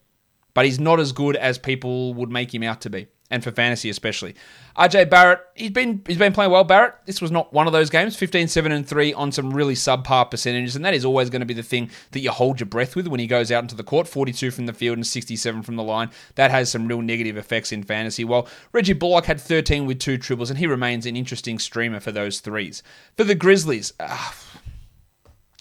[0.55, 3.51] But he's not as good as people would make him out to be and for
[3.51, 4.35] fantasy especially.
[4.77, 6.65] RJ Barrett, he's been he's been playing well.
[6.65, 8.15] Barrett, this was not one of those games.
[8.15, 11.47] 15, 7, and 3 on some really subpar percentages, and that is always going to
[11.47, 13.83] be the thing that you hold your breath with when he goes out into the
[13.83, 14.07] court.
[14.07, 16.11] 42 from the field and 67 from the line.
[16.35, 18.25] That has some real negative effects in fantasy.
[18.25, 22.13] Well, Reggie Bullock had 13 with two triples, and he remains an interesting streamer for
[22.13, 22.83] those threes.
[23.17, 24.33] For the Grizzlies, uh,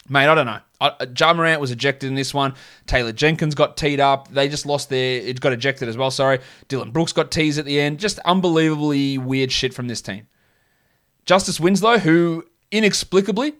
[0.08, 0.60] Mate, I don't know.
[0.80, 2.54] Uh, Ja Morant was ejected in this one.
[2.86, 4.28] Taylor Jenkins got teed up.
[4.28, 5.20] They just lost their.
[5.20, 6.10] It got ejected as well.
[6.10, 6.38] Sorry.
[6.68, 7.98] Dillon Brooks got teased at the end.
[7.98, 10.26] Just unbelievably weird shit from this team.
[11.24, 13.54] Justice Winslow, who inexplicably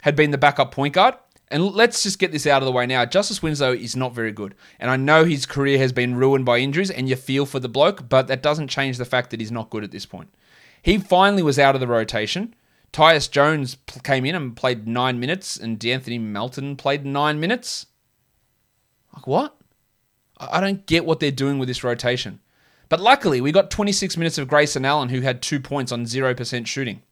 [0.00, 1.14] had been the backup point guard.
[1.48, 3.04] And let's just get this out of the way now.
[3.04, 4.54] Justice Winslow is not very good.
[4.80, 7.68] And I know his career has been ruined by injuries, and you feel for the
[7.68, 10.32] bloke, but that doesn't change the fact that he's not good at this point.
[10.80, 12.54] He finally was out of the rotation.
[12.92, 17.86] Tyus Jones came in and played nine minutes, and De'Anthony Melton played nine minutes.
[19.14, 19.56] Like, what?
[20.38, 22.40] I don't get what they're doing with this rotation.
[22.88, 26.66] But luckily, we got 26 minutes of Grayson Allen, who had two points on 0%
[26.66, 27.02] shooting.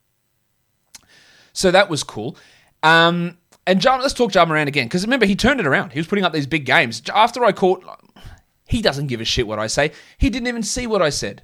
[1.52, 2.36] So that was cool.
[2.82, 5.92] Um, and let's talk Ja Morant again, because remember, he turned it around.
[5.92, 7.02] He was putting up these big games.
[7.14, 7.84] After I caught,
[8.66, 9.92] he doesn't give a shit what I say.
[10.18, 11.42] He didn't even see what I said.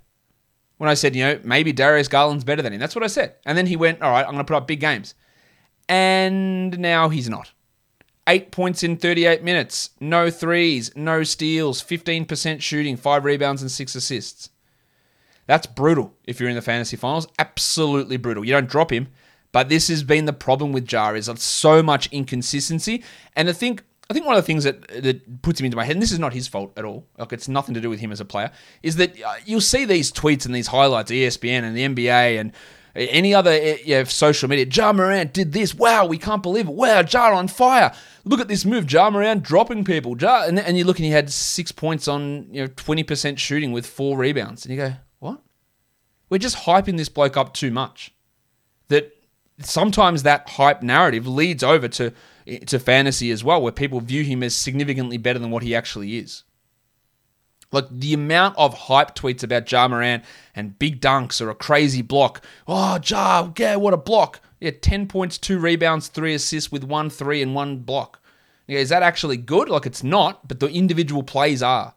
[0.78, 2.80] When I said, you know, maybe Darius Garland's better than him.
[2.80, 3.36] That's what I said.
[3.46, 5.14] And then he went, all right, I'm going to put up big games.
[5.88, 7.52] And now he's not.
[8.28, 13.94] Eight points in 38 minutes, no threes, no steals, 15% shooting, five rebounds, and six
[13.94, 14.50] assists.
[15.46, 17.28] That's brutal if you're in the fantasy finals.
[17.38, 18.44] Absolutely brutal.
[18.44, 19.08] You don't drop him,
[19.52, 23.04] but this has been the problem with Ja is so much inconsistency.
[23.34, 25.84] And I think I think one of the things that that puts him into my
[25.84, 27.98] head, and this is not his fault at all, like it's nothing to do with
[27.98, 28.50] him as a player,
[28.82, 32.52] is that uh, you'll see these tweets and these highlights, ESPN and the NBA and
[32.96, 34.66] any other uh, you know, social media.
[34.72, 35.74] Ja Morant did this.
[35.74, 36.74] Wow, we can't believe it.
[36.74, 37.92] Wow, Ja on fire.
[38.24, 38.90] Look at this move.
[38.90, 40.16] Ja Morant dropping people.
[40.20, 43.38] Ja, and, and you look and he had six points on you know twenty percent
[43.38, 45.42] shooting with four rebounds, and you go, what?
[46.30, 48.12] We're just hyping this bloke up too much.
[48.88, 49.12] That
[49.60, 52.12] sometimes that hype narrative leads over to
[52.66, 56.18] to fantasy as well, where people view him as significantly better than what he actually
[56.18, 56.44] is.
[57.72, 59.88] Like the amount of hype tweets about Ja
[60.54, 62.44] and big dunks or a crazy block.
[62.68, 64.40] Oh, Ja, yeah, what a block.
[64.60, 68.20] Yeah, 10 points, two rebounds, three assists with one three and one block.
[68.66, 69.68] Yeah, is that actually good?
[69.68, 71.94] Like it's not, but the individual plays are.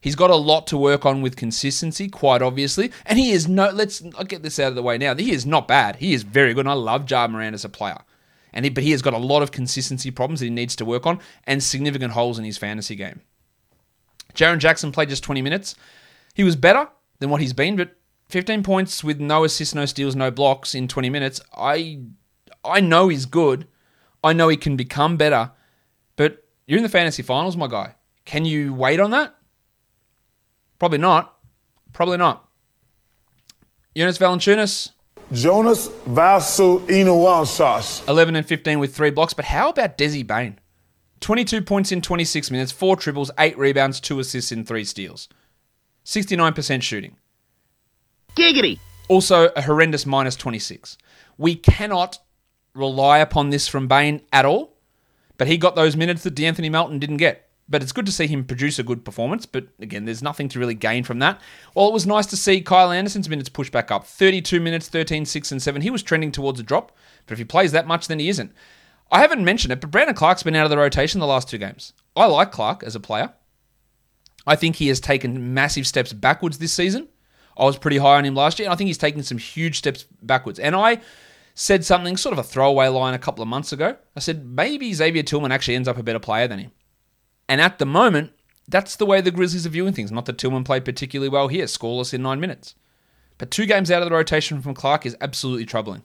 [0.00, 2.92] He's got a lot to work on with consistency, quite obviously.
[3.06, 5.14] And he is no, let's I'll get this out of the way now.
[5.14, 5.96] He is not bad.
[5.96, 6.66] He is very good.
[6.66, 7.98] And I love Ja Morant as a player.
[8.56, 10.86] And he, but he has got a lot of consistency problems that he needs to
[10.86, 13.20] work on and significant holes in his fantasy game.
[14.32, 15.74] Jaren Jackson played just 20 minutes.
[16.32, 16.88] He was better
[17.18, 17.96] than what he's been, but
[18.30, 21.38] 15 points with no assists, no steals, no blocks in 20 minutes.
[21.54, 22.00] I
[22.64, 23.68] I know he's good.
[24.24, 25.52] I know he can become better.
[26.16, 27.94] But you're in the fantasy finals, my guy.
[28.24, 29.36] Can you wait on that?
[30.78, 31.36] Probably not.
[31.92, 32.48] Probably not.
[33.94, 34.92] Jonas Valanciunas,
[35.32, 38.08] Jonas Valanciunas.
[38.08, 39.34] 11 and 15 with three blocks.
[39.34, 40.58] But how about Desi Bane?
[41.20, 45.28] 22 points in 26 minutes, four triples, eight rebounds, two assists, and three steals.
[46.04, 47.16] 69% shooting.
[48.36, 48.78] Giggity.
[49.08, 50.98] Also, a horrendous minus 26.
[51.38, 52.18] We cannot
[52.74, 54.76] rely upon this from Bane at all,
[55.38, 57.45] but he got those minutes that De'Anthony Melton didn't get.
[57.68, 59.44] But it's good to see him produce a good performance.
[59.44, 61.40] But again, there's nothing to really gain from that.
[61.74, 65.24] Well, it was nice to see Kyle Anderson's minutes push back up 32 minutes, 13,
[65.24, 65.82] 6, and 7.
[65.82, 66.92] He was trending towards a drop,
[67.26, 68.52] but if he plays that much, then he isn't.
[69.10, 71.58] I haven't mentioned it, but Brandon Clarke's been out of the rotation the last two
[71.58, 71.92] games.
[72.14, 73.32] I like Clarke as a player.
[74.46, 77.08] I think he has taken massive steps backwards this season.
[77.56, 79.78] I was pretty high on him last year, and I think he's taken some huge
[79.78, 80.58] steps backwards.
[80.58, 81.00] And I
[81.54, 83.96] said something, sort of a throwaway line a couple of months ago.
[84.14, 86.72] I said maybe Xavier Tillman actually ends up a better player than him.
[87.48, 88.32] And at the moment,
[88.68, 90.10] that's the way the Grizzlies are viewing things.
[90.10, 92.74] Not that Tillman played particularly well here, scoreless in nine minutes.
[93.38, 96.02] But two games out of the rotation from Clarke is absolutely troubling.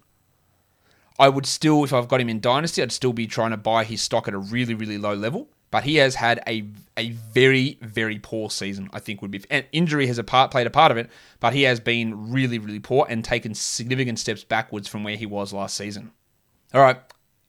[1.17, 3.84] I would still, if I've got him in Dynasty, I'd still be trying to buy
[3.84, 5.49] his stock at a really, really low level.
[5.69, 6.65] But he has had a
[6.97, 9.41] a very, very poor season, I think would be.
[9.49, 12.60] And injury has a part, played a part of it, but he has been really,
[12.60, 16.12] really poor and taken significant steps backwards from where he was last season.
[16.73, 16.97] All right,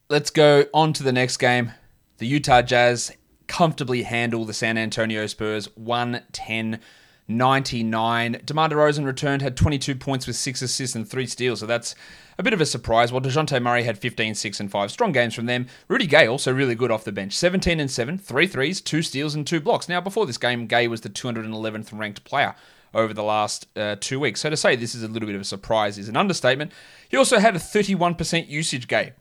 [0.09, 1.73] let's go on to the next game.
[2.19, 3.11] The Utah Jazz
[3.47, 6.79] comfortably handle the San Antonio Spurs 110
[7.27, 8.41] 99.
[8.45, 11.95] DeMar DeRozan returned, had 22 points with 6 assists and 3 steals, so that's
[12.37, 13.11] a bit of a surprise.
[13.11, 14.91] While DeJounte Murray had 15, 6, and 5.
[14.91, 15.67] Strong games from them.
[15.87, 17.33] Rudy Gay also really good off the bench.
[17.33, 19.87] 17 and 7, 3 threes, 2 steals, and 2 blocks.
[19.87, 22.55] Now, before this game, Gay was the 211th ranked player
[22.93, 24.41] over the last uh, two weeks.
[24.41, 26.71] So to say this is a little bit of a surprise is an understatement.
[27.09, 29.13] He also had a 31% usage Gay.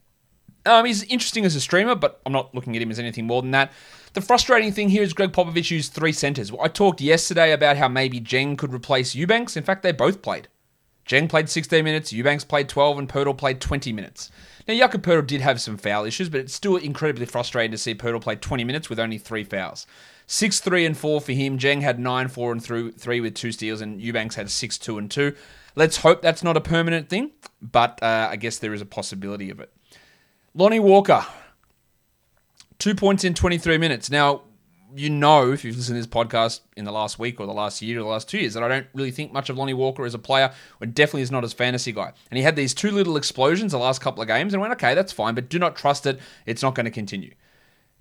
[0.64, 3.42] Um, he's interesting as a streamer, but I'm not looking at him as anything more
[3.42, 3.72] than that.
[4.14, 6.52] The frustrating thing here is Gregg Popovich used three centers.
[6.62, 9.56] I talked yesterday about how maybe Dieng could replace Eubanks.
[9.56, 10.48] In fact, they both played.
[11.06, 14.30] Dieng played 16 minutes, Eubanks played 12, and Poeltl played 20 minutes.
[14.68, 17.94] Now, Jakob Poeltl did have some foul issues, but it's still incredibly frustrating to see
[17.94, 19.86] Poeltl play 20 minutes with only three fouls.
[20.26, 21.58] 6 3 and 4 for him.
[21.58, 25.10] Dieng had 9 4 and 3 with two steals, and Eubanks had 6 2 and
[25.10, 25.34] 2.
[25.74, 27.30] Let's hope that's not a permanent thing,
[27.62, 29.72] but uh, I guess there is a possibility of it.
[30.54, 31.24] Lonnie Walker,
[32.82, 34.10] two points in 23 minutes.
[34.10, 34.42] Now,
[34.96, 37.80] you know, if you've listened to this podcast in the last week or the last
[37.80, 40.04] year or the last two years, that I don't really think much of Lonnie Walker
[40.04, 42.12] as a player, or definitely is not as fantasy guy.
[42.28, 44.96] And he had these two little explosions the last couple of games and went, okay,
[44.96, 46.18] that's fine, but do not trust it.
[46.44, 47.32] It's not going to continue.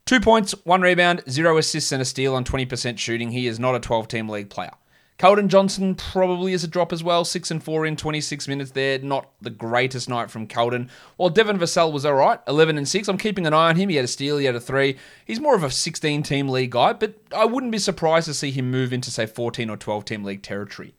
[0.07, 3.29] Two points, one rebound, zero assists, and a steal on 20% shooting.
[3.29, 4.71] He is not a 12 team league player.
[5.21, 7.23] Keldon Johnson probably is a drop as well.
[7.23, 8.97] Six and four in 26 minutes there.
[8.97, 10.89] Not the greatest night from Keldon.
[11.15, 13.07] While Devin Vassell was all right, 11 and six.
[13.07, 13.89] I'm keeping an eye on him.
[13.89, 14.97] He had a steal, he had a three.
[15.23, 18.49] He's more of a 16 team league guy, but I wouldn't be surprised to see
[18.49, 20.95] him move into say 14 or 12 team league territory.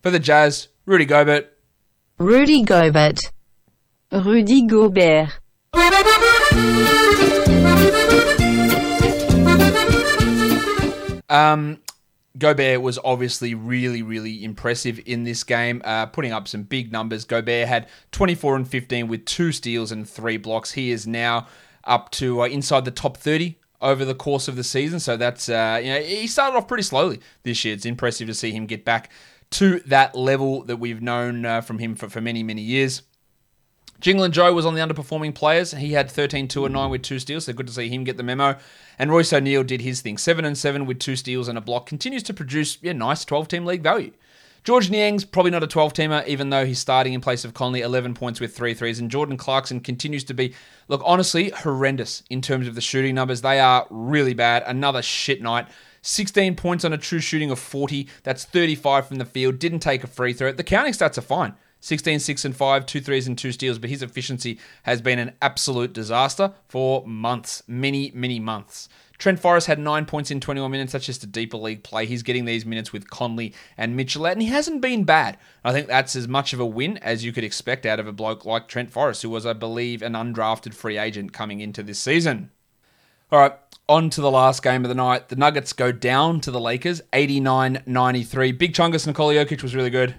[0.00, 1.52] For the Jazz, Rudy Gobert.
[2.16, 3.20] Rudy Gobert.
[4.10, 5.40] Rudy Gobert.
[11.28, 11.80] Um,
[12.38, 17.24] Gobert was obviously really, really impressive in this game, uh, putting up some big numbers.
[17.24, 20.72] Gobert had 24 and 15 with two steals and three blocks.
[20.72, 21.46] He is now
[21.84, 25.00] up to uh, inside the top 30 over the course of the season.
[25.00, 27.74] So that's, uh, you know, he started off pretty slowly this year.
[27.74, 29.10] It's impressive to see him get back
[29.50, 33.02] to that level that we've known uh, from him for, for many, many years.
[34.00, 35.72] Jingle and Joe was on the underperforming players.
[35.72, 38.16] He had 13, 2 and 9 with two steals, so good to see him get
[38.16, 38.56] the memo.
[38.98, 41.86] And Royce O'Neal did his thing, 7 and 7 with two steals and a block.
[41.86, 44.12] Continues to produce yeah, nice 12 team league value.
[44.64, 47.80] Georges Niang's probably not a 12 teamer, even though he's starting in place of Conley,
[47.80, 49.00] 11 points with three threes.
[49.00, 50.54] And Jordan Clarkson continues to be,
[50.88, 53.40] look, honestly, horrendous in terms of the shooting numbers.
[53.40, 54.64] They are really bad.
[54.66, 55.68] Another shit night.
[56.02, 58.08] 16 points on a true shooting of 40.
[58.22, 59.58] That's 35 from the field.
[59.58, 60.52] Didn't take a free throw.
[60.52, 61.54] The counting stats are fine.
[61.80, 65.32] 16, 6, and 5, two threes and two steals, but his efficiency has been an
[65.40, 68.88] absolute disaster for months, many, many months.
[69.18, 70.92] Trent Forrest had nine points in 21 minutes.
[70.92, 72.06] That's just a deeper league play.
[72.06, 75.38] He's getting these minutes with Conley and Mitchell, and he hasn't been bad.
[75.64, 78.12] I think that's as much of a win as you could expect out of a
[78.12, 81.98] bloke like Trent Forrest, who was, I believe, an undrafted free agent coming into this
[81.98, 82.50] season.
[83.32, 83.52] All right,
[83.88, 85.28] on to the last game of the night.
[85.28, 88.52] The Nuggets go down to the Lakers, 89 93.
[88.52, 90.14] Big Chungus Nikola Jokic was really good.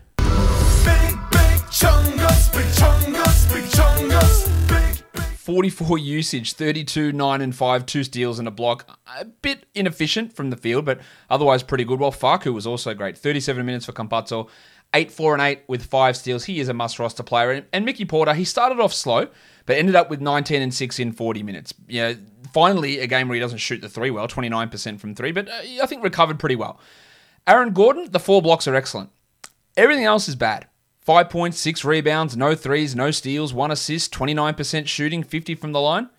[5.50, 9.00] 44 usage, 32, 9 and 5, two steals and a block.
[9.18, 12.00] A bit inefficient from the field, but otherwise pretty good.
[12.00, 13.18] Well, Facu was also great.
[13.18, 14.50] 37 minutes for Campazzo,
[14.94, 16.46] 8, 4 and 8 with five steals.
[16.46, 17.66] He is a must roster player.
[17.72, 19.28] And Mickey Porter, he started off slow,
[19.66, 21.74] but ended up with 19 and 6 in 40 minutes.
[21.88, 22.16] Know,
[22.54, 25.62] finally, a game where he doesn't shoot the three well, 29% from three, but uh,
[25.82, 26.80] I think recovered pretty well.
[27.48, 29.12] Aaron Gordon, the four blocks are excellent.
[29.78, 30.68] Everything else is bad.
[31.10, 35.82] Five points, six rebounds, no threes, no steals, one assist, 29% shooting, 50 from the
[35.82, 36.12] line.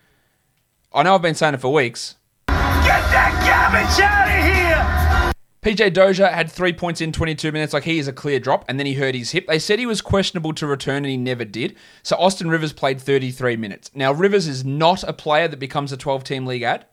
[0.92, 2.16] I know I've been saying it for weeks.
[2.48, 5.76] Get that garbage out of here!
[5.76, 8.80] PJ Dozier had three points in 22 minutes, like he is a clear drop, and
[8.80, 9.46] then he hurt his hip.
[9.46, 11.76] They said he was questionable to return, and he never did.
[12.02, 13.92] So Austin Rivers played 33 minutes.
[13.94, 16.86] Now, Rivers is not a player that becomes a 12 team league ad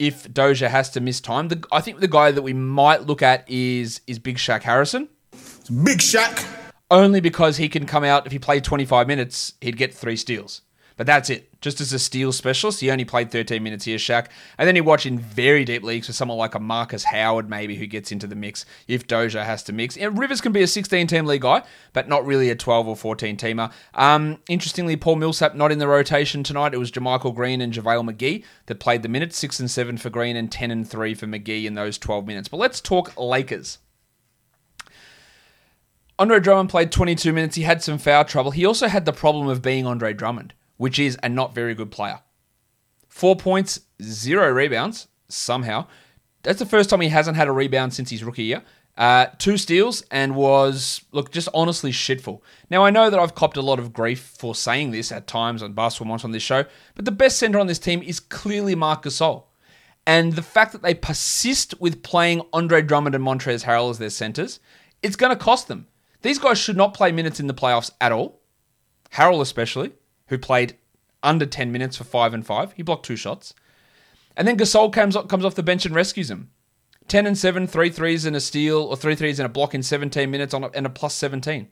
[0.00, 1.46] if Dozier has to miss time.
[1.46, 5.08] The, I think the guy that we might look at is, is Big Shaq Harrison.
[5.84, 6.44] Big Shaq
[6.90, 10.62] only because he can come out if he played 25 minutes, he'd get three steals.
[10.98, 11.48] But that's it.
[11.60, 14.26] Just as a steal specialist, he only played 13 minutes here, Shaq.
[14.58, 17.76] And then you watch in very deep leagues for someone like a Markus Howard, maybe,
[17.76, 19.96] who gets into the mix if Dozier has to mix.
[19.96, 22.96] And Rivers can be a 16 team league guy, but not really a 12 or
[22.96, 23.72] 14 teamer.
[23.94, 26.74] Um, interestingly, Paul Millsap not in the rotation tonight.
[26.74, 30.10] It was JaMychal Green and JaVale McGee that played the minutes 6 and 7 for
[30.10, 32.48] Green and 10 and 3 for McGee in those 12 minutes.
[32.48, 33.78] But let's talk Lakers.
[36.18, 37.54] Andre Drummond played 22 minutes.
[37.56, 38.50] He had some foul trouble.
[38.50, 41.92] He also had the problem of being Andre Drummond, which is a not very good
[41.92, 42.20] player.
[43.08, 45.86] Four points, zero rebounds, somehow.
[46.42, 48.62] That's the first time he hasn't had a rebound since his rookie year.
[48.96, 52.40] Uh, two steals and was, look, just honestly shitful.
[52.68, 55.62] Now, I know that I've copped a lot of grief for saying this at times
[55.62, 56.64] on Basketball Monster on this show,
[56.96, 59.44] but the best center on this team is clearly Marc Gasol.
[60.04, 64.10] And the fact that they persist with playing Andre Drummond and Montrezl Harrell as their
[64.10, 64.58] centers,
[65.00, 65.86] it's going to cost them.
[66.22, 68.40] These guys should not play minutes in the playoffs at all.
[69.12, 69.92] Harrell, especially,
[70.26, 70.76] who played
[71.22, 72.72] under 10 minutes for 5 and 5.
[72.72, 73.54] He blocked two shots.
[74.36, 76.50] And then Gasol comes, off the bench and rescues him.
[77.08, 79.82] 10 and 7, three threes and a steal, or three threes and a block in
[79.82, 81.68] 17 minutes on a, and a plus 17.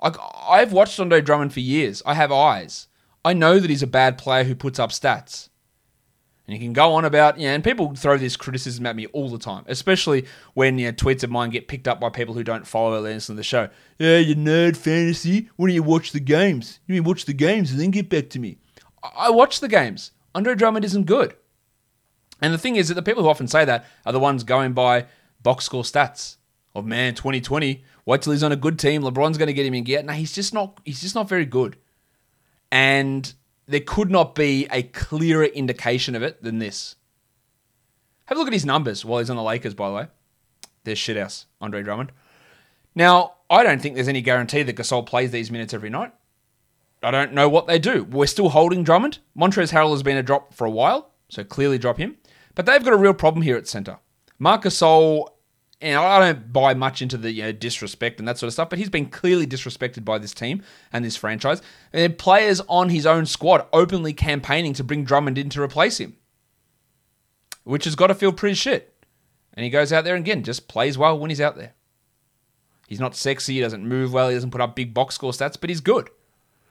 [0.00, 0.12] I,
[0.48, 2.02] I've watched Andre Drummond for years.
[2.06, 2.88] I have eyes.
[3.24, 5.47] I know that he's a bad player who puts up stats.
[6.48, 9.28] And you can go on about, yeah, and people throw this criticism at me all
[9.28, 12.42] the time, especially when you know, tweets of mine get picked up by people who
[12.42, 13.68] don't follow or listen to the show.
[13.98, 15.50] Yeah, you nerd fantasy.
[15.56, 16.80] Why don't you watch the games?
[16.86, 18.56] You mean watch the games and then get back to me.
[19.02, 20.12] I watch the games.
[20.34, 21.36] Andre Drummond isn't good.
[22.40, 24.72] And the thing is that the people who often say that are the ones going
[24.72, 25.04] by
[25.42, 26.36] box score stats.
[26.74, 29.02] Of man, 2020, wait till he's on a good team.
[29.02, 30.02] LeBron's going to get him in gear.
[30.02, 30.80] No, he's just not.
[30.84, 31.76] He's just not very good.
[32.70, 33.32] And
[33.68, 36.96] there could not be a clearer indication of it than this.
[38.24, 40.06] Have a look at his numbers while he's on the Lakers, by the way.
[40.84, 42.10] There's shithouse, Andre Drummond.
[42.94, 46.12] Now, I don't think there's any guarantee that Gasol plays these minutes every night.
[47.02, 48.04] I don't know what they do.
[48.04, 49.18] We're still holding Drummond.
[49.38, 52.16] Montrezl Harrell has been a drop for a while, so clearly drop him.
[52.54, 53.98] But they've got a real problem here at center.
[54.38, 55.28] Marc Gasol
[55.80, 58.68] and I don't buy much into the you know, disrespect and that sort of stuff,
[58.68, 60.62] but he's been clearly disrespected by this team
[60.92, 61.62] and this franchise.
[61.92, 66.16] And players on his own squad openly campaigning to bring Drummond in to replace him,
[67.62, 68.94] which has got to feel pretty shit.
[69.54, 71.74] And he goes out there and again, just plays well when he's out there.
[72.88, 75.60] He's not sexy, he doesn't move well, he doesn't put up big box score stats,
[75.60, 76.08] but he's good.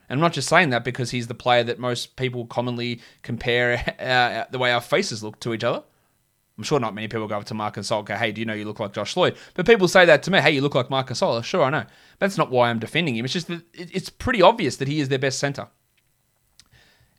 [0.09, 3.95] And I'm not just saying that because he's the player that most people commonly compare
[3.99, 5.83] uh, the way our faces look to each other.
[6.57, 8.45] I'm sure not many people go up to Marc Gasol and go, hey, do you
[8.45, 9.37] know you look like Josh Lloyd?
[9.53, 11.43] But people say that to me, hey, you look like Marc Gasol.
[11.43, 11.85] Sure, I know.
[12.17, 13.25] That's not why I'm defending him.
[13.25, 15.67] It's just that it's pretty obvious that he is their best center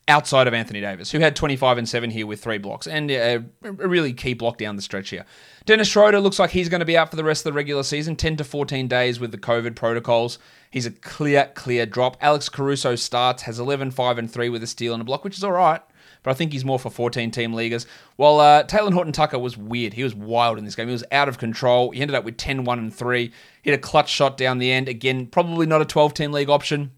[0.08, 3.44] outside of Anthony Davis, who had 25 and 7 here with three blocks and a,
[3.62, 5.24] a, really key block down the stretch here.
[5.66, 7.82] Dennis Schroeder looks like he's going to be out for the rest of the regular
[7.82, 10.38] season, 10 to 14 days with the COVID protocols.
[10.70, 12.16] He's a clear, clear drop.
[12.22, 15.36] Alex Caruso starts, has 11, 5 and 3 with a steal and a block, which
[15.36, 15.82] is all right.
[16.28, 17.86] But I think he's more for 14 team leaguers.
[18.16, 19.94] While uh, Talen Horton Tucker was weird.
[19.94, 20.86] He was wild in this game.
[20.86, 21.90] He was out of control.
[21.90, 23.32] He ended up with 10, 1 and 3.
[23.62, 24.90] Hit a clutch shot down the end.
[24.90, 26.90] Again, probably not a 12 team league option.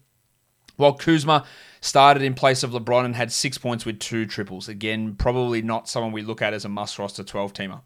[0.75, 1.45] While Kuzma
[1.79, 4.67] started in place of LeBron and had six points with two triples.
[4.67, 7.83] Again, probably not someone we look at as a must roster 12 teamer.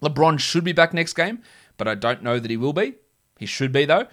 [0.00, 1.42] LeBron should be back next game,
[1.76, 2.94] but I don't know that he will be.
[3.38, 4.06] He should be, though.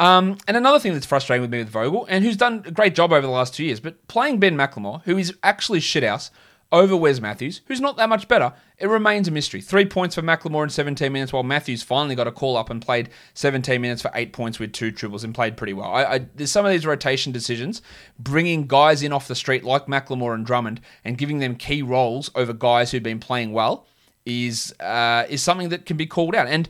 [0.00, 2.94] Um, and another thing that's frustrating with me with Vogel, and who's done a great
[2.94, 6.30] job over the last two years, but playing Ben McLemore, who is actually shithouse,
[6.72, 9.60] over Wes Matthews, who's not that much better, it remains a mystery.
[9.60, 12.80] Three points for McLemore in 17 minutes, while Matthews finally got a call up and
[12.80, 15.90] played 17 minutes for eight points with two triples and played pretty well.
[15.90, 17.82] I, I, there's some of these rotation decisions,
[18.18, 22.30] bringing guys in off the street like McLemore and Drummond and giving them key roles
[22.34, 23.86] over guys who've been playing well
[24.24, 26.46] is uh, is something that can be called out.
[26.46, 26.68] And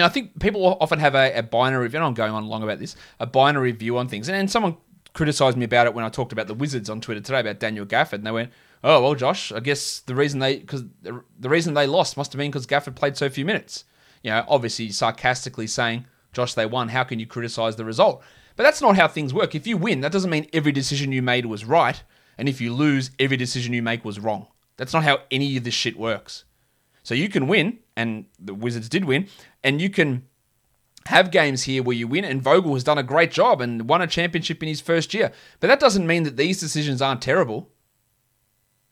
[0.00, 2.62] know, I think people often have a, a binary view, and I'm going on long
[2.62, 4.28] about this, a binary view on things.
[4.28, 4.76] And, and someone
[5.12, 7.84] criticized me about it when I talked about the Wizards on Twitter today about Daniel
[7.84, 8.50] Gafford, and they went,
[8.82, 12.32] oh well, Josh, I guess the reason they because the, the reason they lost must
[12.32, 13.84] have been because Gafford played so few minutes.
[14.22, 16.88] You know, obviously sarcastically saying, Josh, they won.
[16.88, 18.22] How can you criticize the result?
[18.56, 19.54] But that's not how things work.
[19.54, 22.02] If you win, that doesn't mean every decision you made was right,
[22.38, 24.46] and if you lose, every decision you make was wrong.
[24.76, 26.44] That's not how any of this shit works.
[27.02, 29.28] So you can win, and the Wizards did win,
[29.64, 30.26] and you can
[31.06, 34.02] have games here where you win, and Vogel has done a great job and won
[34.02, 35.32] a championship in his first year.
[35.60, 37.70] But that doesn't mean that these decisions aren't terrible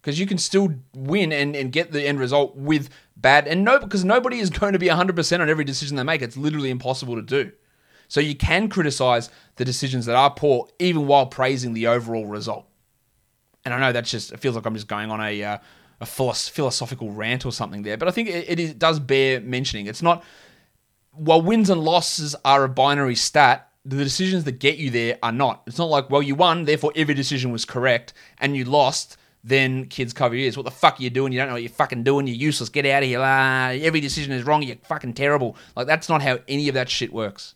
[0.00, 3.46] because you can still win and, and get the end result with bad.
[3.46, 6.22] And no because nobody is going to be 100% on every decision they make.
[6.22, 7.52] It's literally impossible to do.
[8.08, 12.66] So you can criticize the decisions that are poor even while praising the overall result.
[13.64, 15.58] And i know that's just it feels like i'm just going on a uh,
[16.00, 19.86] a philosophical rant or something there but i think it, it is, does bear mentioning.
[19.86, 20.24] It's not
[21.12, 25.32] while wins and losses are a binary stat the decisions that get you there are
[25.32, 25.62] not.
[25.66, 29.86] It's not like, well, you won, therefore every decision was correct, and you lost, then
[29.86, 30.56] kids cover your ears.
[30.56, 31.32] What the fuck are you doing?
[31.32, 32.26] You don't know what you're fucking doing.
[32.26, 32.68] You're useless.
[32.68, 33.20] Get out of here.
[33.22, 34.62] Ah, every decision is wrong.
[34.62, 35.56] You're fucking terrible.
[35.74, 37.54] Like, that's not how any of that shit works.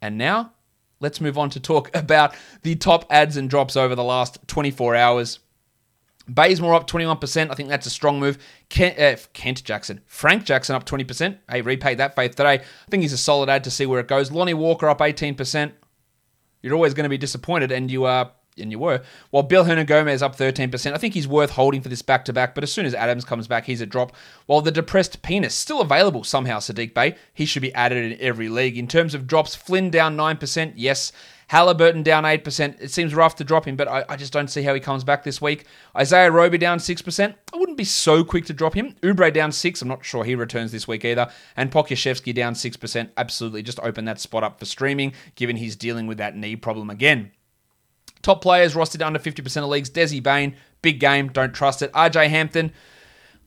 [0.00, 0.52] And now,
[1.00, 4.94] let's move on to talk about the top ads and drops over the last 24
[4.94, 5.40] hours.
[6.28, 7.50] Bazemore up 21%.
[7.50, 8.38] I think that's a strong move.
[8.68, 10.00] Kent, uh, Kent, Jackson.
[10.06, 11.38] Frank Jackson up 20%.
[11.50, 12.54] Hey, repaid that faith today.
[12.54, 14.30] I think he's a solid ad to see where it goes.
[14.30, 15.72] Lonnie Walker up 18%.
[16.62, 19.02] You're always going to be disappointed, and you are and you were.
[19.30, 22.54] While Bill Hernangomez up 13%, I think he's worth holding for this back to back,
[22.54, 24.14] but as soon as Adams comes back, he's a drop.
[24.46, 28.48] While the depressed penis still available somehow, Saddiq Bey, he should be added in every
[28.48, 28.76] league.
[28.76, 31.12] In terms of drops, Flynn down 9%, yes.
[31.48, 32.80] Halliburton down 8%.
[32.80, 35.04] It seems rough to drop him, but I, I, just don't see how he comes
[35.04, 35.66] back this week.
[35.94, 37.34] Isaiah Roby down 6%.
[37.52, 38.94] I wouldn't be so quick to drop him.
[39.02, 41.30] Oubre down 6 I'm not sure he returns this week either.
[41.54, 43.10] And Pokusevski down 6%.
[43.18, 46.88] Absolutely just open that spot up for streaming, given he's dealing with that knee problem
[46.88, 47.32] again.
[48.22, 49.90] Top players rostered under 50% of leagues.
[49.90, 51.92] Desi Bane, big game, don't trust it.
[51.92, 52.72] RJ Hampton,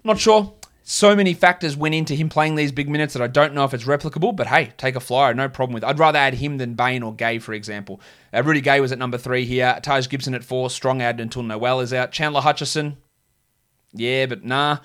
[0.03, 0.53] not sure.
[0.87, 3.73] So many factors went into him playing these big minutes that I don't know if
[3.73, 5.87] it's replicable, but hey, take a flyer, no problem with it.
[5.87, 7.99] I'd rather add him than Bane or Gay, for example.
[8.31, 9.79] Uh, Rudy Gay was at number three here.
[9.81, 12.11] Taj Gibson at four, strong ad until Noel is out.
[12.11, 12.97] Chandler Hutchison,
[13.93, 14.77] yeah, but nah.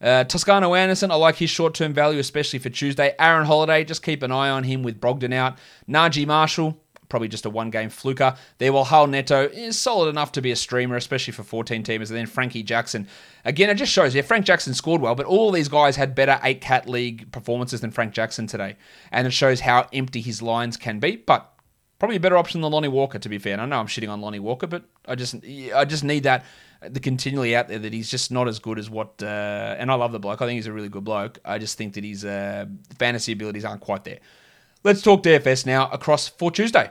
[0.00, 3.14] Uh, Toscano Anderson, I like his short term value, especially for Tuesday.
[3.18, 5.58] Aaron Holiday, just keep an eye on him with Brogdon out.
[5.88, 6.81] Naji Marshall,
[7.12, 8.72] probably just a one game fluker there.
[8.72, 12.08] While Raul Neto is solid enough to be a streamer, especially for 14 teamers.
[12.08, 13.06] And then Frankie Jackson.
[13.44, 16.40] Again, it just shows, yeah, Frank Jackson scored well, but all these guys had better
[16.42, 18.76] 8 cat league performances than Frank Jackson today.
[19.10, 21.16] And it shows how empty his lines can be.
[21.16, 21.52] But
[21.98, 23.52] probably a better option than Lonnie Walker, to be fair.
[23.52, 25.36] And I know I'm shitting on Lonnie Walker, but I just
[25.74, 26.46] I just need that
[26.80, 29.22] the continually out there that he's just not as good as what.
[29.22, 30.40] Uh, and I love the bloke.
[30.40, 31.38] I think he's a really good bloke.
[31.44, 32.64] I just think that his uh,
[32.98, 34.18] fantasy abilities aren't quite there.
[34.84, 36.90] Let's talk DFS now across for Tuesday.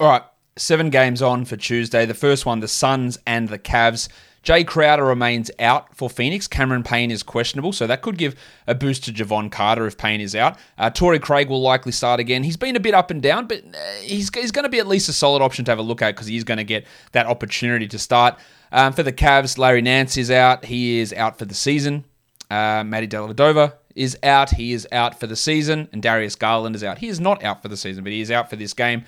[0.00, 0.22] All right,
[0.56, 2.06] seven games on for Tuesday.
[2.06, 4.08] The first one, the Suns and the Cavs.
[4.42, 6.48] Jae Crowder remains out for Phoenix.
[6.48, 8.34] Cameron Payne is questionable, so that could give
[8.66, 10.56] a boost to Jevon Carter if Payne is out.
[10.78, 12.42] Uh, Torrey Craig will likely start again.
[12.44, 14.86] He's been a bit up and down, but uh, he's, he's going to be at
[14.86, 17.26] least a solid option to have a look at because he's going to get that
[17.26, 18.38] opportunity to start.
[18.72, 20.64] Um, for the Cavs, Larry Nance is out.
[20.64, 22.06] He is out for the season.
[22.50, 24.48] Uh, Matty Dellavedova is out.
[24.48, 26.96] He is out for the season, and Darius Garland is out.
[26.96, 29.04] He is not out for the season, but he is out for this game.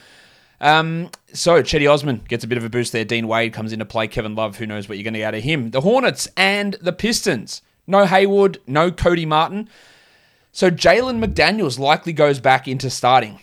[0.63, 3.05] Um, so Cedi Osman gets a bit of a boost there.
[3.05, 4.09] Dean Wade comes into play.
[4.09, 5.71] Kevin Love, who knows what you're going to get out of him.
[5.73, 7.61] The Hornets and the Pistons.
[7.87, 9.69] No Hayward, no Cody Martin.
[10.53, 13.41] So Jalen McDaniels likely goes back into starting.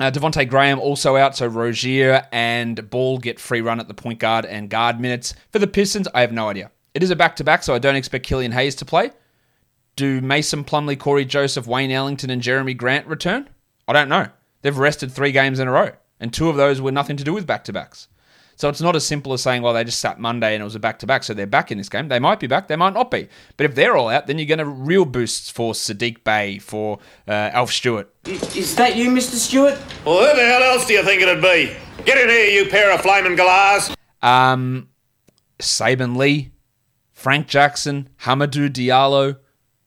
[0.00, 4.18] Uh, Devonte Graham also out, so Rozier and Ball get free run at the point
[4.18, 5.34] guard and guard minutes.
[5.52, 6.70] For the Pistons, I have no idea.
[6.94, 9.10] It is a back to back, so I don't expect Killian Hayes to play.
[9.94, 13.48] Do Mason Plumlee, Cory Joseph, Wayne Ellington, and Jerami Grant return?
[13.86, 14.28] I don't know.
[14.62, 15.90] They've rested three games in a row,
[16.20, 18.08] and two of those were nothing to do with back to backs.
[18.56, 20.76] So it's not as simple as saying, well, they just sat Monday and it was
[20.76, 22.08] a back to back, so they're back in this game.
[22.08, 23.28] They might be back, they might not be.
[23.56, 26.98] But if they're all out, then you're going to real boosts for Saddiq Bey, for
[27.26, 28.14] uh, Alf Stewart.
[28.24, 29.34] Is that you, Mr.
[29.34, 29.76] Stewart?
[30.04, 31.76] Well, who the hell else do you think it'd be?
[32.04, 33.94] Get in here, you pair of flaming galahs.
[34.22, 34.88] Um,
[35.58, 36.52] Saben Lee,
[37.12, 39.38] Frank Jackson, Hamidou Diallo,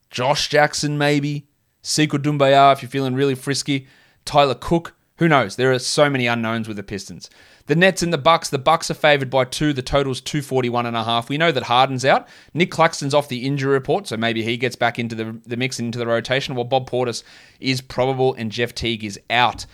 [0.10, 1.48] Josh Jackson, maybe,
[1.84, 3.88] Sekou Doumbouya if you're feeling really frisky,
[4.26, 4.94] Tyler Cook.
[5.18, 5.56] Who knows?
[5.56, 7.30] There are so many unknowns with the Pistons.
[7.66, 8.50] The Nets and the Bucks.
[8.50, 9.74] The Bucks are favored by two.
[9.74, 11.28] The total's 241 and a half.
[11.28, 12.28] We know that Harden's out.
[12.54, 15.80] Nick Claxton's off the injury report, so maybe he gets back into the, the mix
[15.80, 16.56] and into the rotation.
[16.56, 17.24] While Bob Portis
[17.60, 19.66] is probable and Jeff Teague is out.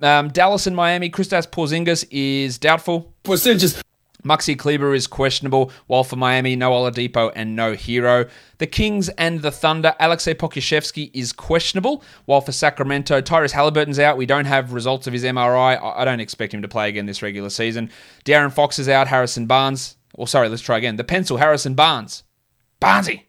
[0.00, 1.08] Um, Dallas and Miami.
[1.08, 3.12] Kristaps Porzingis is doubtful.
[3.22, 3.82] Percentages.
[4.24, 8.28] Maxi Kleber is questionable, while for Miami, no Oladipo and no Herro.
[8.58, 14.16] The Kings and the Thunder, Alexei Pokusevski is questionable, while for Sacramento, Tyrese Halliburton's out.
[14.16, 15.78] We don't have results of his MRI.
[15.82, 17.90] I don't expect him to play again this regular season.
[18.24, 19.96] De'Aaron Fox is out, Harrison Barnes.
[20.14, 20.96] Or sorry, let's try again.
[20.96, 22.22] The pencil, Harrison Barnes.
[22.80, 23.24] Barnesy.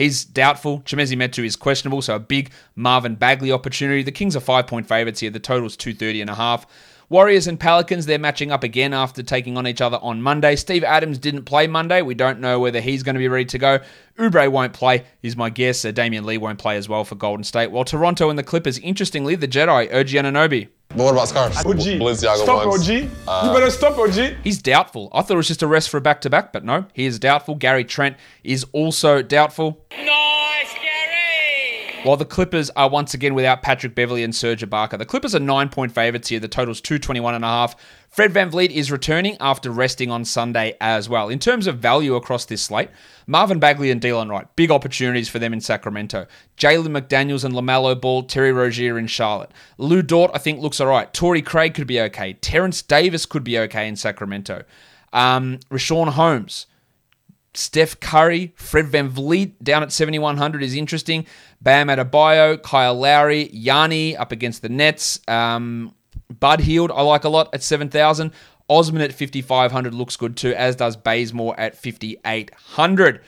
[0.00, 0.80] He's doubtful.
[0.86, 4.02] Chimezie Metu is questionable, so a big Marvin Bagley opportunity.
[4.02, 5.28] The Kings are five point favourites here.
[5.28, 6.66] The total's 230 and a half.
[7.10, 10.56] Warriors and Pelicans, they're matching up again after taking on each other on Monday.
[10.56, 12.00] Steve Adams didn't play Monday.
[12.00, 13.80] We don't know whether he's going to be ready to go.
[14.18, 15.84] Oubre won't play, is my guess.
[15.84, 17.70] Uh, Damion Lee won't play as well for Golden State.
[17.70, 20.68] While Toronto and the Clippers, interestingly, the Jedi, OG Anunoby.
[20.90, 21.56] But what about scarves?
[21.58, 21.76] OG.
[22.00, 22.88] Balenciaga Stop, ones.
[22.88, 22.96] OG.
[22.96, 24.38] you uh, better stop, OG.
[24.42, 25.08] He's doubtful.
[25.12, 27.06] I thought it was just a rest for a back to back, but no, he
[27.06, 27.54] is doubtful.
[27.54, 29.84] Gary Trent is also doubtful.
[29.92, 30.39] Nice, Gary!
[32.02, 34.96] While the Clippers are once again without Patrick Beverley and Serge Ibaka.
[34.96, 36.40] The Clippers are nine point favourites here.
[36.40, 37.76] The total's 221 and a half.
[38.08, 41.28] Fred VanVleet is returning after resting on Sunday as well.
[41.28, 42.88] In terms of value across this slate,
[43.26, 46.26] Marvin Bagley and Delon Wright, big opportunities for them in Sacramento.
[46.56, 49.50] Jalen McDaniels and LaMelo Ball, Terry Rozier in Charlotte.
[49.76, 51.12] Lu Dort, I think, looks all right.
[51.12, 52.32] Torrey Craig could be okay.
[52.32, 54.64] Terrence Davis could be okay in Sacramento.
[55.12, 56.66] Um, Richaun Holmes.
[57.54, 61.26] Steph Curry, Fred VanVleet down at 7,100 is interesting.
[61.60, 65.20] Bam Adebayo, Kyle Lowry, Yanni up against the Nets.
[65.26, 65.94] Um,
[66.38, 68.32] Bud Hield, I like a lot at 7,000.
[68.68, 73.20] Osman at 5,500 looks good too, as does Bazemore at 5,800.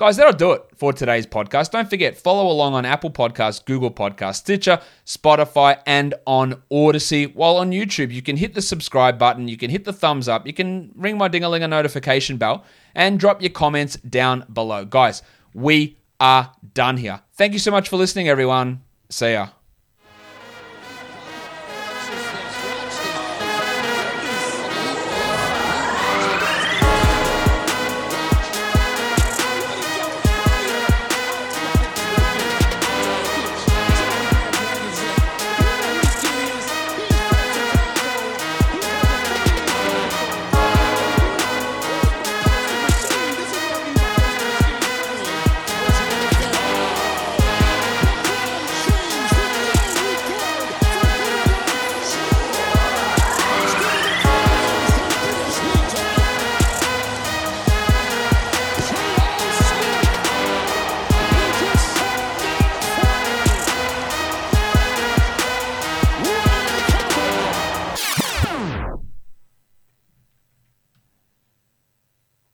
[0.00, 1.72] Guys, that'll do it for today's podcast.
[1.72, 7.26] Don't forget, follow along on Apple Podcasts, Google Podcasts, Stitcher, Spotify, and on Odysee.
[7.34, 10.46] While on YouTube, you can hit the subscribe button, you can hit the thumbs up,
[10.46, 14.46] you can ring my ding a ling a notification bell, and drop your comments down
[14.50, 14.86] below.
[14.86, 15.20] Guys,
[15.52, 17.20] we are done here.
[17.34, 18.80] Thank you so much for listening, everyone.
[19.10, 19.48] See ya.